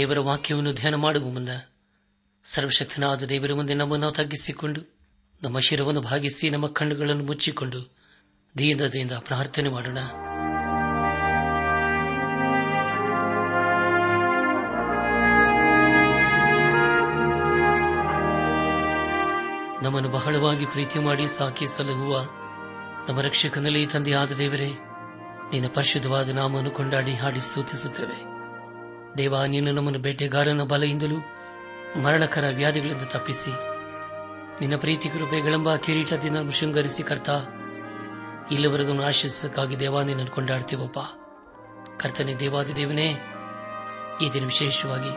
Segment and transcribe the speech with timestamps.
[0.00, 1.48] ದೇವರ ವಾಕ್ಯವನ್ನು ಧ್ಯಾನ ಮಾಡುವ ಮುನ್ನ
[2.44, 4.94] ಸರ್ವಶಕ್ತನಾದ ದೇವರ ಮುಂದೆ ನಮ್ಮನ್ನು ತಗ್ಗಿಸಿಕೊಂಡು
[5.42, 7.96] ನಮ್ಮ ಶಿರವನ್ನು ಭಾಗಿಸಿ ನಮ್ಮ ಕಣ್ಣುಗಳನ್ನು ಮುಚ್ಚಿಕೊಂಡು
[8.58, 9.94] ದೀನತೆಯಿಂದ ಪ್ರಾರ್ಥನೆ ಮಾಡೋಣ.
[19.82, 22.24] ನಮ್ಮನ್ನು ಬಹಳವಾಗಿ ಪ್ರೀತಿ ಮಾಡಿ ಸಾಕಿ ಸಲಹುವ
[23.08, 24.70] ನಮ್ಮ ರಕ್ಷಕನಲ್ಲಿ ತಂದೆಯಾದ ದೇವರೇ,
[25.52, 28.29] ನಿನ್ನ ಪರಿಶುದ್ಧವಾದ ನಾಮವನ್ನು ಕೊಂಡಾಡಿ ಹಾಡಿ ಸ್ತುತಿಸುತ್ತೇವೆ.
[29.18, 31.16] ದೇವ, ನೀನು ನಮ್ಮನ್ನು ಬೇಟೆಗಾರನ ಬಲೆಯಿಂದಲೂ
[32.02, 33.50] ಮರಣಕರ ವ್ಯಾಧಿಗಳಿಂದ ತಪ್ಪಿಸಿ.
[34.60, 37.30] ನಿನ್ನ ಪ್ರೀತಿ ಕೃಪೆಗಳೆಂಬ ಕಿರೀಟದಿಂದ ಶೃಂಗರಿಸಿ ಕರ್ತ.
[38.52, 40.98] ಇಲ್ಲಿವರೆಗೂ ಆಶಿಸಕ್ಕಾಗಿ ದೇವ, ನಿನ್ನನ್ನು ಕೊಂಡಾಡ್ತೀವಪ್ಪ.
[42.00, 43.06] ಕರ್ತನೆ ದೇವಾದಿ ದೇವನೇ
[44.22, 45.12] ಈ ದಿನ ವಿಶೇಷವಾಗಿ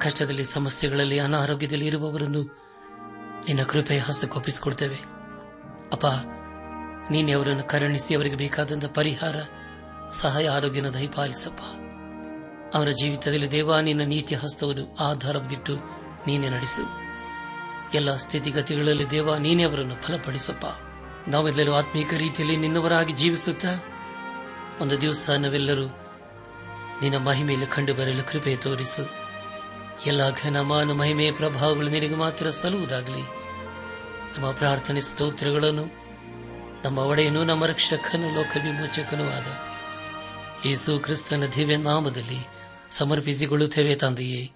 [0.00, 2.42] ಕಷ್ಟದಲ್ಲಿ, ಸಮಸ್ಯೆಗಳಲ್ಲಿ, ಅನಾರೋಗ್ಯದಲ್ಲಿ ಇರುವವರನ್ನು
[3.48, 4.96] ನಿನ್ನ ಕೃಪೆಯ ಹಸ್ತಕ್ಕೊಪ್ಪಿಸಿಕೊಡ್ತೇವೆ
[5.92, 6.06] ಅಪ್ಪ,
[7.10, 9.36] ನೀನೆ ಅವರನ್ನು ಕರುಣಿಸಿ ಅವರಿಗೆ ಬೇಕಾದಂತ ಪರಿಹಾರ,
[10.10, 11.60] ಸಹಾಯ ಆರೋಗ್ಯನ ದಯಪಾಲಿಸಪ್ಪ.
[12.74, 15.76] ಅವರ ಜೀವಿತದಲ್ಲಿ ದೇವ, ನಿನ್ನ ನೀತಿ ಹಸ್ತವನ್ನು ಆಧಾರವಾಗಿಟ್ಟು
[16.26, 17.02] ನೀನೆ ನಡೆಸು.
[17.94, 20.64] ಎಲ್ಲ ಸ್ಥಿತಿಗತಿಗಳಲ್ಲಿ ದೇವ, ನೀನೇ ಅವರನ್ನು ಫಲಪಡಿಸಪ್ಪ.
[21.28, 23.68] ನಾವೆಲ್ಲರೂ ಆತ್ಮೀಕ ರೀತಿಯಲ್ಲಿ ನಿನ್ನವರಾಗಿ ಜೀವಿಸುತ್ತಾ
[24.80, 25.86] ಒಂದು ದಿವಸ ನಾವೆಲ್ಲರೂ
[27.02, 29.08] ನಿನ್ನ ಮಹಿಮೆಯಲ್ಲಿ ಕಂಡು ಬರಲು ಕೃಪೆ ತೋರಿಸು.
[30.06, 33.22] ಎಲ್ಲ ಘನಮಾನ ಮಹಿಮೆಯ ಪ್ರಭಾವಗಳು ನಿನಗೆ ಮಾತ್ರ ಸಲ್ಲುವುದಾಗಲಿ.
[34.38, 35.86] ನಮ್ಮ ಪ್ರಾರ್ಥನೆ ಸ್ತೋತ್ರಗಳನ್ನು,
[36.84, 39.46] ನಮ್ಮ ಒಡೆಯನು, ನಮ್ಮ ರಕ್ಷಕನು ಲೋಕ ವಿಮೋಚಕನೂ ಆದ
[40.66, 42.61] ಯೇಸು ಕ್ರಿಸ್ತನ ದಿವ್ಯ ನಾಮದಲ್ಲಿ
[42.92, 44.50] ಸಮರ್ಪಿಸಿಕೊಳ್ಳುತ್ತೇವೆ ತಂದೆಯೇ.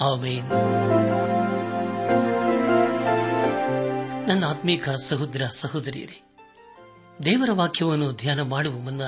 [0.00, 0.48] ಆಮೇನ್.
[4.28, 6.22] ನನ್ನ ಆತ್ಮೀಕ ಸಹೋದರ ಸಹೋದರಿಯರೇ,
[7.24, 9.02] ದೇವರ ವಾಕ್ಯವನ್ನು ಧ್ಯಾನ ಮಾಡುವ ಮುನ್ನ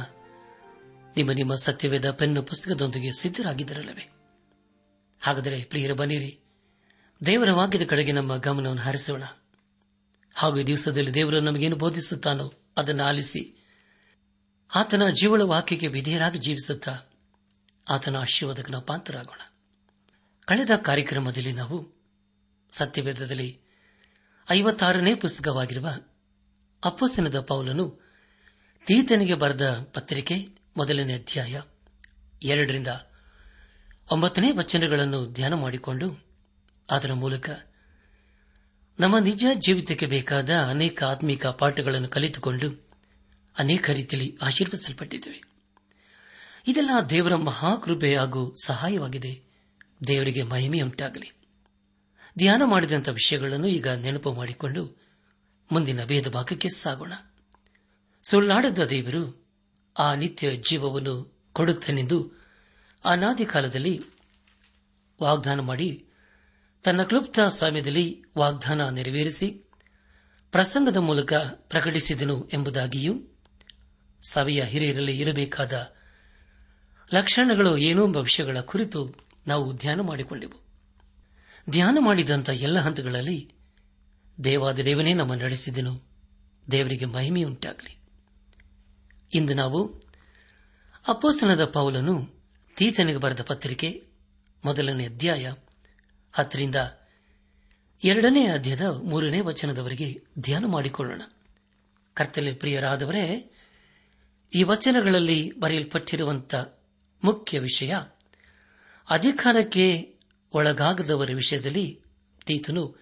[1.17, 4.12] ನಿಮ್ಮ ನಿಮ್ಮ ಸತ್ಯವೇದ ಪೆನ್ನು ಪುಸ್ತಕದೊಂದಿಗೆ ಸಿದ್ಧರಾಗಿದ್ದರಲ್ಲವೇ?
[5.20, 6.40] ಹಾಗಾದರೆ ಪ್ರಿಯರ ಬನ್ನಿರಿ,
[7.26, 9.23] ದೇವರ ವಾಕ್ಯದ ಕಡೆಗೆ ನಮ್ಮ ಗಮನವನ್ನು ಹರಿಸೋಣ.
[10.34, 13.73] ಹಾಗೂ ಈ ದಿವಸದಲ್ಲಿ ದೇವರು ನಮಗೇನು ಬೋಧಿಸುತ್ತಾನೋ ಅದನ್ನು ಆಲಿಸಿ,
[14.75, 16.99] ಆತನ ಜೀವಳ ವಾಕ್ಯಕ್ಕೆ ವಿಧೇಯರಾಗಿ ಜೀವಿಸುತ್ತಾ
[17.88, 19.41] ಆತನ ಆಶೀರ್ವಾದಕ್ಕೆ ನಾವು ಪಾತ್ರರಾಗೋಣ.
[20.47, 21.77] ಕಳೆದ ಕಾರ್ಯಕ್ರಮದಲ್ಲಿ ನಾವು
[22.73, 23.61] ಸತ್ಯವೇದದಲ್ಲಿ
[24.50, 25.88] ಐವತ್ತಾರನೇ ಪುಸ್ತಕವಾಗಿರುವ
[26.85, 28.03] ಅಪ್ಪಸನದ ಪೌಲನು
[28.87, 30.37] ತೀತನಿಗೆ ಬರೆದ ಪತ್ರಿಕೆ
[30.77, 31.61] ಮೊದಲನೇ ಅಧ್ಯಾಯ
[32.43, 32.88] ಎರಡರಿಂದ
[34.11, 36.09] ಒಂಬತ್ತನೇ ವಚನಗಳನ್ನು ಧ್ಯಾನ ಮಾಡಿಕೊಂಡು
[36.91, 37.50] ಅದರ ಮೂಲಕ
[39.00, 42.69] ನಮ್ಮ ನಿಜ ಜೀವಿತಕ್ಕೆ ಬೇಕಾದ ಅನೇಕ ಆತ್ಮಿಕ ಪಾಠಗಳನ್ನು ಕಲಿತುಕೊಂಡು
[43.59, 45.41] ಅನೇಕ ರೀತಿಯಲ್ಲಿ ಆಶೀರ್ವಿಸಲ್ಪಟ್ಟಿದ್ದೇವೆ
[46.66, 49.42] ಇದೆಲ್ಲ ದೇವರ ಮಹಾಕೃಪೆ ಹಾಗೂ ಸಹಾಯವಾಗಿದೆ.
[50.06, 51.32] ದೇವರಿಗೆ ಮಹಿಮೆಯುಂಟಾಗಲಿ.
[52.38, 55.00] ಧ್ಯಾನ ಮಾಡಿದಂಥ ವಿಷಯಗಳನ್ನು ಈಗ ನೆನಪು ಮಾಡಿಕೊಂಡು
[55.72, 57.12] ಮುಂದಿನ ಭೇದ ಭಾಗಕ್ಕೆ ಸಾಗೋಣ.
[58.22, 59.46] ಸುಳ್ಳಾಡದ ದೇವರು
[59.98, 62.32] ಆ ನಿತ್ಯ ಜೀವವನ್ನು ಕೊಡುತ್ತನೆಂದು
[63.04, 64.00] ಅನಾದಿ ಕಾಲದಲ್ಲಿ
[65.22, 66.08] ವಾಗ್ದಾನ ಮಾಡಿ
[66.82, 69.48] ತನ್ನ ಕ್ಲುಪ್ತ ಸಮಯದಲ್ಲಿ ವಾಗ್ದಾನ ನೆರವೇರಿಸಿ
[70.50, 73.14] ಪ್ರಸಂಗದ ಮೂಲಕ ಪ್ರಕಟಿಸಿದನು ಎಂಬುದಾಗಿಯೂ
[74.28, 75.95] ಸಭೆಯ ಹಿರಿಯರಲ್ಲಿ ಇರಬೇಕಾದ
[77.14, 79.14] ಲಕ್ಷಣಗಳು ಏನೋ ಎಂಬ ವಿಷಯಗಳ ಕುರಿತು
[79.47, 80.67] ನಾವು ಧ್ಯಾನ ಮಾಡಿಕೊಂಡೆವು.
[81.70, 83.53] ಧ್ಯಾನ ಮಾಡಿದಂಥ ಎಲ್ಲ ಹಂತಗಳಲ್ಲಿ
[84.44, 86.00] ದೇವಾದ ದೇವನೇ ನಮ್ಮ ನಡೆಸಿದನು.
[86.70, 87.99] ದೇವರಿಗೆ ಮಹಿಮೆಯುಂಟಾಗಲಿ.
[89.35, 90.03] ಇಂದು ನಾವು
[91.08, 92.35] ಅಪ್ಪೋಸನದ ಪೌಲನು
[92.76, 94.06] ತೀತನಿಗೆ ಬರೆದ ಪತ್ರಿಕೆ
[94.64, 95.52] ಮೊದಲನೇ ಅಧ್ಯಾಯ
[96.32, 96.76] ಹತ್ತರಿಂದ
[98.05, 101.23] ಎರಡನೇ ಅಧ್ಯಾಯದ ಮೂರನೇ ವಚನದವರೆಗೆ ಧ್ಯಾನ ಮಾಡಿಕೊಳ್ಳೋಣ.
[102.14, 103.52] ಕರ್ತಲೆ ಪ್ರಿಯರಾದವರೇ,
[104.55, 106.75] ಈ ವಚನಗಳಲ್ಲಿ ಬರೆಯಲ್ಪಟ್ಟಿರುವಂತಹ
[107.24, 107.96] ಮುಖ್ಯ ವಿಷಯ.
[109.10, 110.16] ಅಧಿಕಾರಕ್ಕೆ
[110.52, 112.00] ಒಳಗಾಗದವರ ವಿಷಯದಲ್ಲಿ
[112.46, 112.96] ತೀತನು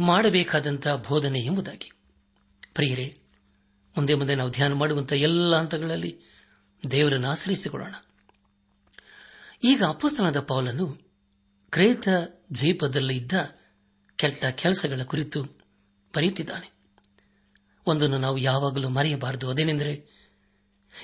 [0.00, 1.92] ಮಾಡಬೇಕಾದಂತಹ ಬೋಧನೆ ಎಂಬುದಾಗಿ.
[2.74, 3.18] ಪ್ರಿಯರೇ,
[3.96, 6.20] ಮುಂದೆ ಮುಂದೆ ನಾವು ಧ್ಯಾನ ಮಾಡುವಂತಹ ಎಲ್ಲ ಹಂತಗಳಲ್ಲಿ
[6.90, 7.94] ದೇವರನ್ನು ಆಶ್ರಯಿಸಿಕೊಳ್ಳೋಣ.
[9.64, 10.98] ಈಗ ಅಪ್ಪಸ್ತನದ ಪೌಲನ್ನು
[11.70, 12.08] ಕ್ರೇತ
[12.54, 13.32] ದ್ವೀಪದಲ್ಲಿ ಇದ್ದ
[14.16, 15.44] ಕೆಟ್ಟ ಕೆಲಸಗಳ ಕುರಿತು
[16.16, 16.72] ಬರೆಯುತ್ತಿದ್ದಾನೆ.
[17.86, 19.50] ಒಂದನ್ನು ನಾವು ಯಾವಾಗಲೂ ಮರೆಯಬಾರದು.
[19.50, 20.06] ಅದೇನೆಂದರೆ,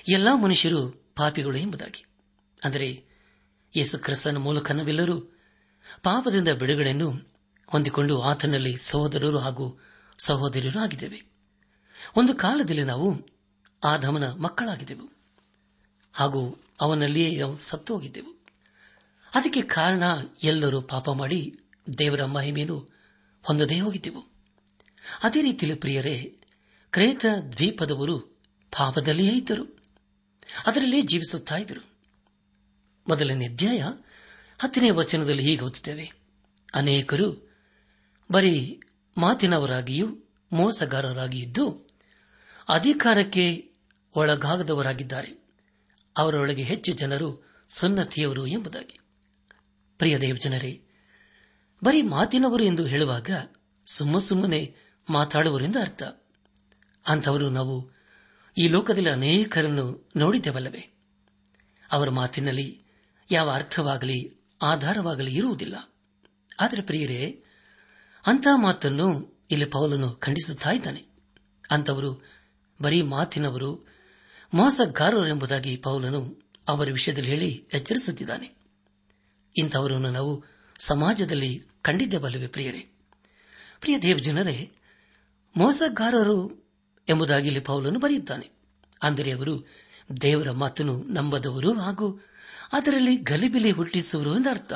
[0.08, 2.06] ಎಲ್ಲಾ ಮನುಷ್ಯರು ಪಾಪಿಗಳು ಎಂಬುದಾಗಿ.
[2.64, 3.04] ಅಂದರೆ,
[3.76, 5.20] ಯೇಸು ಕ್ರಿಸ್ತನ ಮೂಲಕ ನಾವೆಲ್ಲರೂ
[6.02, 7.34] ಪಾಪದಿಂದ ಬಿಡುಗಡೆಯನ್ನು
[7.66, 9.80] ಹೊಂದಿಕೊಂಡು ಆತನಲ್ಲಿ ಸಹೋದರರು ಹಾಗೂ
[10.18, 11.22] ಸಹೋದರಿಯರು ಆಗಿದ್ದೇವೆ.
[12.16, 13.26] ಒಂದು ಕಾಲದಲ್ಲಿ ನಾವು
[13.84, 15.12] ಆದಮನ ಮಕ್ಕಳಾಗಿದ್ದೆವು.
[16.12, 18.34] ಹಾಗೂ ಅವನಲ್ಲಿಯೇ ನಾವು ಸತ್ತು ಹೋಗಿದ್ದೆವು
[19.34, 20.02] ಅದಕ್ಕೆ ಕಾರಣ
[20.42, 21.60] ಎಲ್ಲರೂ ಪಾಪ ಮಾಡಿ
[21.98, 22.88] ದೇವರ ಮಹಿಮೆಯನ್ನು
[23.42, 24.24] ಹೊಂದದೇ ಹೋಗಿದ್ದೆವು.
[25.22, 26.36] ಅದೇ ರೀತಿಯಲ್ಲಿ ಪ್ರಿಯರೇ,
[26.90, 28.18] ಕ್ರೇತ ದ್ವೀಪದವರು
[28.76, 29.73] ಪಾಪದಲ್ಲಿಯೇ ಇದ್ದರು.
[30.66, 31.94] ಅದರಲ್ಲೇ ಜೀವಿಸುತ್ತಾ ಇದ್ದರು
[33.08, 33.78] ಮೊದಲನೇ ಅಧ್ಯಾಯ
[34.58, 36.12] ಹತ್ತನೇ ವಚನದಲ್ಲಿ ಹೀಗೆ ಓದುತ್ತೇವೆ.
[36.74, 37.54] ಅನೇಕರು
[38.32, 38.80] ಬರೀ
[39.18, 40.18] ಮಾತಿನವರಾಗಿಯೂ
[40.52, 41.88] ಮೋಸಗಾರರಾಗಿಯಿದ್ದು
[42.68, 43.72] ಅಧಿಕಾರಕ್ಕೆ
[44.16, 45.46] ಒಳಗಾಗದವರಾಗಿದ್ದಾರೆ.
[46.16, 49.00] ಅವರೊಳಗೆ ಹೆಚ್ಚು ಜನರು ಸುನ್ನತಿಯವರು ಎಂಬುದಾಗಿ.
[49.98, 50.82] ಪ್ರಿಯ ದೇವಜನರೇ,
[51.84, 53.30] ಬರೀ ಮಾತಿನವರು ಎಂದು ಹೇಳುವಾಗ
[53.86, 54.76] ಸುಮ್ಮ ಸುಮ್ಮನೆ
[55.10, 56.02] ಮಾತಾಡುವರೆಂದು ಅರ್ಥ.
[57.06, 57.93] ಅಂಥವರು ನಾವು
[58.56, 60.94] ಈ ಲೋಕದಲ್ಲಿ ಅನೇಕರನ್ನು ನೋಡಿದ್ದೇವಲ್ಲವೇ?
[61.92, 62.82] ಅವರ ಮಾತಿನಲ್ಲಿ
[63.30, 65.94] ಯಾವ ಅರ್ಥವಾಗಲಿ, ಆಧಾರವಾಗಲಿ ಇರುವುದಿಲ್ಲ.
[66.60, 67.44] ಆದರೆ ಪ್ರಿಯರೇ
[68.26, 71.04] ಅಂತಹ ಮಾತನ್ನು ಇಲ್ಲಿ ಪೌಲನು ಖಂಡಿಸುತ್ತಾ ಇದ್ದಾನೆ.
[71.70, 72.22] ಅಂತವರು
[72.82, 73.88] ಬರೀ ಮಾತಿನವರು,
[74.54, 78.56] ಮೋಸಗಾರರೆಂಬುದಾಗಿ ಪೌಲನು ಅವರ ವಿಷಯದಲ್ಲಿ ಹೇಳಿ ಎಚ್ಚರಿಸುತ್ತಿದ್ದಾನೆ.
[79.56, 80.44] ಇಂಥವರನ್ನು ನಾವು
[80.78, 82.90] ಸಮಾಜದಲ್ಲಿ ಕಂಡಿದ್ದೇವಲ್ಲವೇ ಪ್ರಿಯರೇ?
[83.80, 84.72] ಪ್ರಿಯ ದೇವಜನರೇ,
[85.56, 86.63] ಮೋಸಗಾರರು
[87.08, 88.50] ಎಂಬುದಾಗಿ ಇಲ್ಲಿ ಪೌಲನು ಬರೆಯುತ್ತಾನೆ.
[89.02, 89.68] ಅಂದರೆ ಅವರು
[90.20, 92.20] ದೇವರ ಮಾತನ್ನು ನಂಬದವರು ಹಾಗೂ
[92.72, 94.72] ಅದರಲ್ಲಿ ಗಲಿಬಿಲಿ ಹುಟ್ಟಿಸುವರು ಎಂದರ್ಥ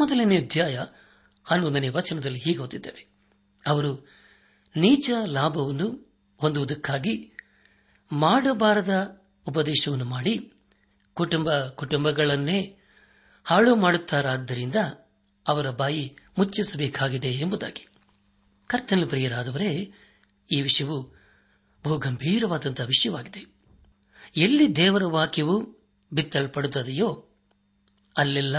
[0.00, 0.84] ಮೊದಲನೇ ಅಧ್ಯಾಯ
[1.44, 3.06] ಹನ್ನೊಂದನೇ ವಚನದಲ್ಲಿ ಹೀಗೆ ಓದಿದ್ದೇವೆ
[3.66, 4.08] ಅವರು
[4.76, 7.32] ನೀಚ ಲಾಭವನ್ನು ಹೊಂದುವುದಕ್ಕಾಗಿ
[8.12, 10.52] ಮಾಡಬಾರದ ಉಪದೇಶವನ್ನು ಮಾಡಿ
[11.14, 12.76] ಕುಟುಂಬ ಕುಟುಂಬಗಳನ್ನೇ
[13.44, 14.76] ಹಾಳು ಮಾಡುತ್ತಾರಾದ್ದರಿಂದ
[15.48, 17.88] ಅವರ ಬಾಯಿ ಮುಚ್ಚಿಸಬೇಕಾಗಿದೆ ಎಂಬುದಾಗಿ.
[18.66, 19.92] ಕರ್ತನ ಪ್ರಿಯರಾದವರೇ
[20.50, 21.02] ಈ ವಿಷಯವು
[21.84, 23.46] ಬಹು ಗಂಭೀರವಾದಂತಹ ವಿಷಯವಾಗಿದೆ.
[24.36, 25.56] ಎಲ್ಲಿ ದೇವರ ವಾಕ್ಯವು
[26.12, 27.28] ಬಿತ್ತಲ್ಪಡುತ್ತದೆಯೋ
[28.16, 28.56] ಅಲ್ಲೆಲ್ಲ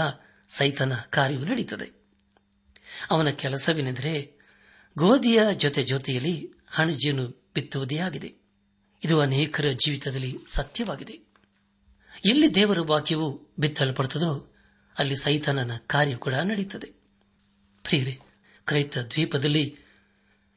[0.48, 2.02] ಸೈತನ ಕಾರ್ಯವು ನಡೆಯುತ್ತದೆ
[3.10, 4.38] ಅವನ ಕೆಲಸವೇನೆಂದರೆ
[4.98, 8.34] ಗೋಧಿಯ ಜೊತೆ ಜೊತೆಯಲ್ಲಿ ಹಣಜಿಯನ್ನು ಬಿತ್ತುವುದೇ ಆಗಿದೆ.
[9.04, 11.32] ಇದು ಅನೇಕರ ಜೀವಿತದಲ್ಲಿ ಸತ್ಯವಾಗಿದೆ.
[12.24, 14.54] ಎಲ್ಲಿ ದೇವರ ವಾಕ್ಯವು ಬಿತ್ತಲ್ಪಡುತ್ತದೋ
[14.98, 16.92] ಅಲ್ಲಿ ಸೈತನನ ಕಾರ್ಯ ಕೂಡ ನಡೆಯುತ್ತದೆ
[17.82, 18.18] ಪ್ರಿಯರೇ
[18.66, 19.76] ಕ್ರೈತ ದ್ವೀಪದಲ್ಲಿ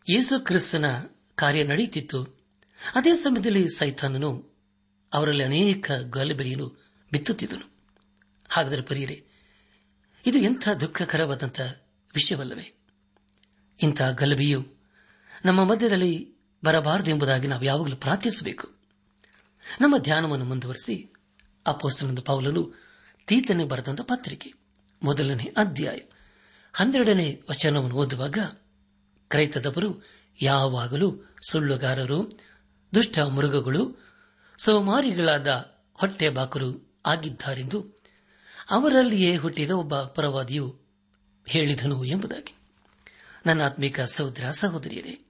[0.10, 2.24] ಯೇಸು ಕ್ರಿಸ್ತನ ಕಾರ್ಯ ನಡೆಯುತ್ತಿತ್ತು.
[2.96, 4.56] ಅದೇ ಸಮಯದಲ್ಲಿ ಸೈತಾನನು
[5.14, 7.72] ಅವರಲ್ಲಿ ಅನೇಕ ಗಲಭೆಯನ್ನು ಬಿತ್ತುತ್ತಿದ್ದನು.
[8.50, 9.26] ಹಾಗಾದರೆ ಪರಿಯರೆ,
[10.26, 11.62] ಇದು ಎಂಥ ದುಃಖಕರವಾದಂಥ
[12.16, 12.74] ವಿಷಯವಲ್ಲವೇ?
[13.84, 14.74] ಇಂಥ ಗಲಭೆಯು
[15.46, 18.70] ನಮ್ಮ ಮಧ್ಯದಲ್ಲಿ ಬರಬಾರದು ಎಂಬುದಾಗಿ ನಾವು ಯಾವಾಗಲೂ ಪ್ರಾರ್ಥಿಸಬೇಕು.
[19.82, 21.14] ನಮ್ಮ ಧ್ಯಾನವನ್ನು ಮುಂದುವರೆಸಿ
[21.68, 22.74] ಅಪೋಸ್ತನದ ಪೌಲನು
[23.28, 24.54] ತೀತನೆ ಬರೆದಂತ ಪತ್ರಿಕೆ,
[25.04, 25.98] ಮೊದಲನೇ ಅಧ್ಯಾಯ,
[26.74, 28.38] ಹನ್ನೆರಡನೇ ವಚನವನ್ನು ಓದುವಾಗ
[29.30, 32.40] ಕ್ರೈತದವರು ಯಾವಾಗಲೂ ಸುಳ್ಳುಗಾರರು,
[32.96, 33.98] ದುಷ್ಟ ಮೃಗಗಳು,
[34.58, 38.00] ಸೋಮಾರಿಗಳಾದ ಹೊಟ್ಟೆ ಬಾಕರು ಆಗಿದ್ದಾರೆಂದು
[38.70, 40.80] ಅವರಲ್ಲಿಯೇ ಹುಟ್ಟಿದ ಒಬ್ಬ ಪರವಾದಿಯು
[41.48, 42.56] ಹೇಳಿದನು ಎಂಬುದಾಗಿ.
[43.46, 45.26] ನನ್ನ ಆತ್ಮಿಕ ಸಹೋದರ, ಸಹೋದರಿಯರೇ,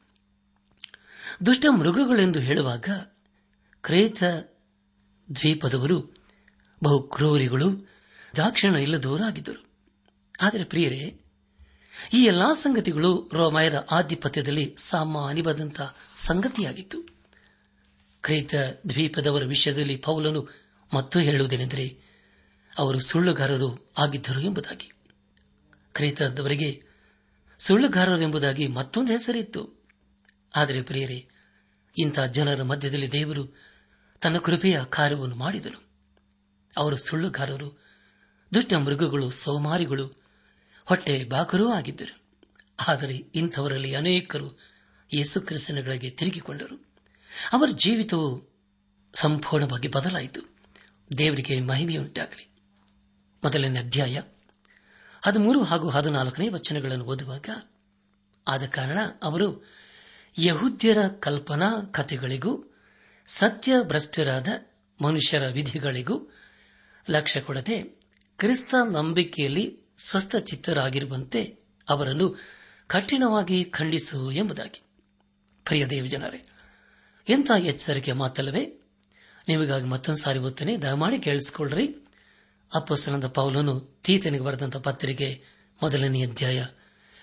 [1.45, 2.89] ದುಷ್ಟ ಮೃಗಗಳೆಂದು ಹೇಳುವಾಗ
[3.81, 4.23] ಕ್ರೇತ
[5.35, 6.01] ದ್ವೀಪದವರು
[6.83, 7.89] ಬಹು ಕ್ರೂರಿಗಳು
[8.37, 9.65] ದಾಕ್ಷಿಣ ಇಲ್ಲದವರಾಗಿದ್ದರು.
[10.41, 11.24] ಆದರೆ ಪ್ರಿಯರೇ
[12.13, 17.01] ಈ ಎಲ್ಲಾ ಸಂಗತಿಗಳು ರೋಮಾಯದ ಆಧಿಪತ್ಯದಲ್ಲಿ ಸಾಮಾನ್ಯವಾದಂತಹ ಸಂಗತಿಯಾಗಿತ್ತು.
[18.21, 18.55] ಕ್ರೈತ
[18.89, 20.47] ದ್ವೀಪದವರ ವಿಷಯದಲ್ಲಿ ಪೌಲನು
[20.93, 21.97] ಮತ್ತೂ ಹೇಳುವುದೇನೆಂದರೆ,
[22.77, 24.91] ಅವರು ಸುಳ್ಳುಗಾರರು ಆಗಿದ್ದರು ಎಂಬುದಾಗಿ.
[25.93, 26.83] ಕ್ರೈತದವರಿಗೆ
[27.59, 29.85] ಸುಳ್ಳುಗಾರರು ಎಂಬುದಾಗಿ ಮತ್ತೊಂದು ಹೆಸರಿತ್ತು.
[30.55, 31.27] ಆದರೆ ಪ್ರಿಯರೇ,
[31.97, 33.47] ಇಂಥ ಜನರ ಮಧ್ಯದಲ್ಲಿ ದೇವರು
[34.21, 35.89] ತನ್ನ ಕೃಪೆಯ ಕಾರ್ಯವನ್ನು ಮಾಡಿದನು.
[36.77, 37.83] ಅವರು ಸುಳ್ಳುಗಾರರು,
[38.53, 40.24] ದುಷ್ಟ ಮೃಗಗಳು, ಸೋಮಾರಿಗಳು
[40.85, 42.23] ಹೊಟ್ಟೆ ಬಾಕರೂ ಆಗಿದ್ದರು.
[42.87, 44.59] ಆದರೆ ಇಂಥವರಲ್ಲಿ ಅನೇಕರು
[45.13, 46.85] ಯೇಸು ಕ್ರಿಸ್ತನಗಳಿಗೆ ತಿರುಗಿಕೊಂಡರು.
[47.53, 48.55] ಅವರ ಜೀವಿತವು
[49.15, 50.55] ಸಂಪೂರ್ಣವಾಗಿ ಬದಲಾಯಿತು.
[51.17, 52.49] ದೇವರಿಗೆ ಮಹಿಮೆಯುಂಟಾಗಲಿ.
[53.43, 54.21] ಮೊದಲನೇ ಅಧ್ಯಾಯ
[55.25, 57.49] ಹದಿಮೂರು ಹಾಗೂ ಹದಿನಾಲ್ಕನೇ ವಚನಗಳನ್ನು ಓದುವಾಗ,
[58.47, 59.69] ಆದ ಕಾರಣ ಅವರು
[60.39, 62.75] ಯಹುದ್ಯರ ಕಲ್ಪನಾ ಕಥೆಗಳಿಗೂ
[63.27, 64.47] ಸತ್ಯ ಭ್ರಷ್ಟರಾದ
[65.01, 66.33] ಮನುಷ್ಯರ ವಿಧಿಗಳಿಗೂ
[67.09, 67.83] ಲಕ್ಷ್ಯ ಕೊಡದೆ
[68.37, 71.57] ಕ್ರಿಸ್ತ ನಂಬಿಕೆಯಲ್ಲಿ ಸ್ವಸ್ಥ ಚಿತ್ತರಾಗಿರುವಂತೆ
[71.89, 72.39] ಅವರನ್ನು
[72.87, 74.81] ಕಠಿಣವಾಗಿ ಖಂಡಿಸು ಎಂಬುದಾಗಿ.
[75.65, 76.45] ಪ್ರಿಯ ದೇವಜನರೇ
[77.29, 78.65] ಎಂಥ ಎಚ್ಚರಿಕೆ ಮಾತಲ್ಲವೇ
[79.47, 81.95] ನಿಮಗಾಗಿ ಮತ್ತೊಂದು ಸಾರಿ ಓದ್ತೇನೆ ದಯಮಾಡಿ ಕೇಳಿಸಿಕೊಳ್ಳ್ರಿ.
[82.75, 85.43] ಅಪ್ಪಸ್ತನದ ಪೌಲನು ತೀತನಿಗೆ ಬರೆದಂತಹ ಪತ್ರಿಕೆ
[85.83, 86.65] ಮೊದಲನೇ ಅಧ್ಯಾಯ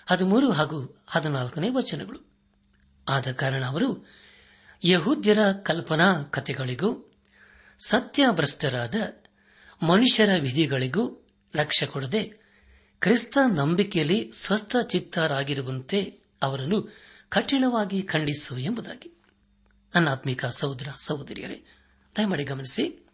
[0.06, 2.32] ಹದಿಮೂರು ಹಾಗೂ ಹದಿನಾಲ್ಕನೇ ವಚನಗಳು.
[3.08, 4.08] ಆದ ಕಾರಣ ಅವರು,
[4.84, 7.12] ಯಹೂದ್ಯರ ಕಲ್ಪನಾ ಕಥೆಗಳಿಗೂ,
[7.86, 8.94] ಸತ್ಯಭ್ರಷ್ಟರಾದ
[9.82, 11.26] ಮನುಷ್ಯರ ವಿಧಿಗಳಿಗೂ
[11.56, 12.41] ಲಕ್ಷ್ಯ ಕೊಡದೆ
[13.02, 16.96] ಕ್ರಿಸ್ತ ನಂಬಿಕೆಯಲ್ಲಿ ಸ್ವಸ್ಥ ಚಿತ್ತರಾಗಿರುವಂತೆ ಅವರನ್ನು
[17.28, 19.22] ಕಠಿಣವಾಗಿ ಖಂಡಿಸು ಎಂಬುದಾಗಿ.
[19.94, 21.62] ನನ್ನ ಆತ್ಮಿಕ ಸಹೋದರ ಸಹೋದರಿಯರೇ,
[22.16, 23.06] ದಯಮಾಡಿ ಗಮನಿಸಿ.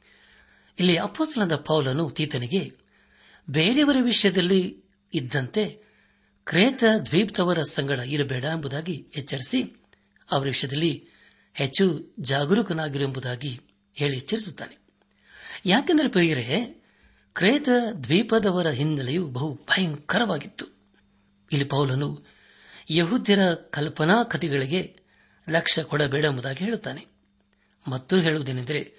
[0.78, 2.72] ಇಲ್ಲಿ ಅಪ್ಪೋಸಲದ ಪೌಲನು ತೀತನಿಗೆ,
[3.50, 5.82] ಬೇರೆಯವರ ವಿಷಯದಲ್ಲಿ ಇದ್ದಂತೆ
[6.44, 9.62] ಕ್ರೇತ ದ್ವೀಪ್ತವರ ಸಂಗಡ ಇರಬೇಡ ಎಂಬುದಾಗಿ ಎಚ್ಚರಿಸಿ,
[10.30, 11.06] ಅವರ ವಿಷಯದಲ್ಲಿ
[11.54, 13.60] ಹೆಚ್ಚು ಜಾಗರೂಕನಾಗಿರುವುದಾಗಿ
[13.94, 14.78] ಹೇಳಿ ಎಚ್ಚರಿಸುತ್ತಾನೆ.
[15.66, 16.77] ಯಾಕೆಂದರೆ ಪ್ರಿಯರೇ
[17.38, 17.68] ಕ್ರೇತ
[18.04, 20.66] ದ್ವೀಪದವರ ಹಿನ್ನೆಲೆಯು ಬಹು ಭಯಂಕರವಾಗಿತ್ತು.
[21.52, 22.24] ಇಲ್ಲಿ ಪೌಲನು
[22.90, 24.96] ಯಹುದ್ಯರ ಕಲ್ಪನಾ ಕಥೆಗಳಿಗೆ
[25.48, 27.06] ಲಕ್ಷ್ಯ ಕೊಡಬೇಡ ಎಂಬುದಾಗಿ ಹೇಳುತ್ತಾನೆ.
[27.88, 28.92] ಮತ್ತು ಹೇಳುವುದೇನೆಂದರೆ,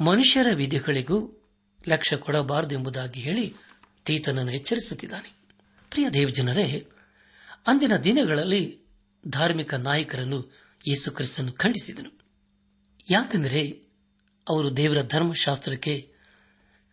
[0.00, 1.48] ಮನುಷ್ಯರ ವಿಧಿಗಳಿಗೂ
[1.88, 3.54] ಲಕ್ಷ ಕೊಡಬಾರದು ಎಂಬುದಾಗಿ ಹೇಳಿ
[4.04, 5.34] ತೀತನನ್ನು ಎಚ್ಚರಿಸುತ್ತಿದ್ದಾನೆ.
[5.90, 6.88] ಪ್ರಿಯ ದೇವಜನರೇ,
[7.66, 8.78] ಅಂದಿನ ದಿನಗಳಲ್ಲಿ
[9.28, 10.52] ಧಾರ್ಮಿಕ ನಾಯಕರನ್ನು
[10.88, 12.20] ಯೇಸು ಕ್ರಿಸ್ತನು ಖಂಡಿಸಿದನು.
[13.10, 13.82] ಯಾಕೆಂದರೆ,
[14.48, 16.13] ಅವರು ದೇವರ ಧರ್ಮಶಾಸ್ತ್ರಕ್ಕೆ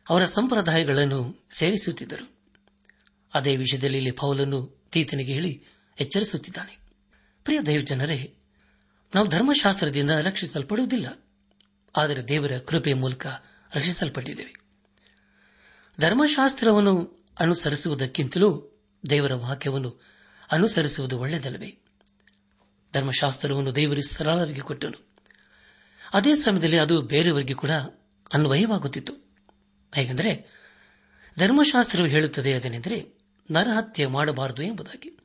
[0.09, 2.31] ಅವರ ಸಂಪ್ರದಾಯಗಳನ್ನು ಸೇರಿಸುತ್ತಿದ್ದರು
[3.33, 5.63] ಅದೇ ವಿಷಯದಲ್ಲಿ ಇಲ್ಲಿ ಪೌಲನ್ನು ತೀತನಿಗೆ ಹೇಳಿ
[5.99, 6.77] ಎಚ್ಚರಿಸುತ್ತಿದ್ದಾನೆ.
[7.43, 8.35] ಪ್ರಿಯ ದೇವಜನರೇ,
[9.15, 11.27] ನಾವು ಧರ್ಮಶಾಸ್ತ್ರದಿಂದ ರಕ್ಷಿಸಲ್ಪಡುವುದಿಲ್ಲ.
[11.95, 13.27] ಆದರೆ ದೇವರ ಕೃಪೆಯ ಮೂಲಕ
[13.75, 14.55] ರಕ್ಷಿಸಲ್ಪಟ್ಟಿದ್ದೇವೆ.
[15.99, 20.01] ಧರ್ಮಶಾಸ್ತ್ರವನ್ನು ಅನುಸರಿಸುವುದಕ್ಕಿಂತಲೂ ದೇವರ ವಾಕ್ಯವನ್ನು
[20.51, 21.77] ಅನುಸರಿಸುವುದು ಒಳ್ಳೆಯದಲ್ಲವೇ?
[22.93, 25.07] ಧರ್ಮಶಾಸ್ತ್ರವನ್ನು ದೇವರು ಸರಳರಿಗೆ ಕೊಟ್ಟನು.
[26.13, 27.71] ಅದೇ ಸಮಯದಲ್ಲಿ ಅದು ಬೇರೆಯವರಿಗೆ ಕೂಡ
[28.33, 29.20] ಅನ್ವಯವಾಗುತ್ತಿತ್ತು.
[29.95, 30.61] ಹೇಗೆಂದರೆ,
[31.39, 33.21] ಧರ್ಮಶಾಸ್ತ್ರವು ಹೇಳುತ್ತದೆ ಅದೇನೆಂದರೆ,
[33.51, 35.19] ನರಹತ್ಯೆ ಮಾಡಬಾರದು ಎಂಬುದಾಗಿ.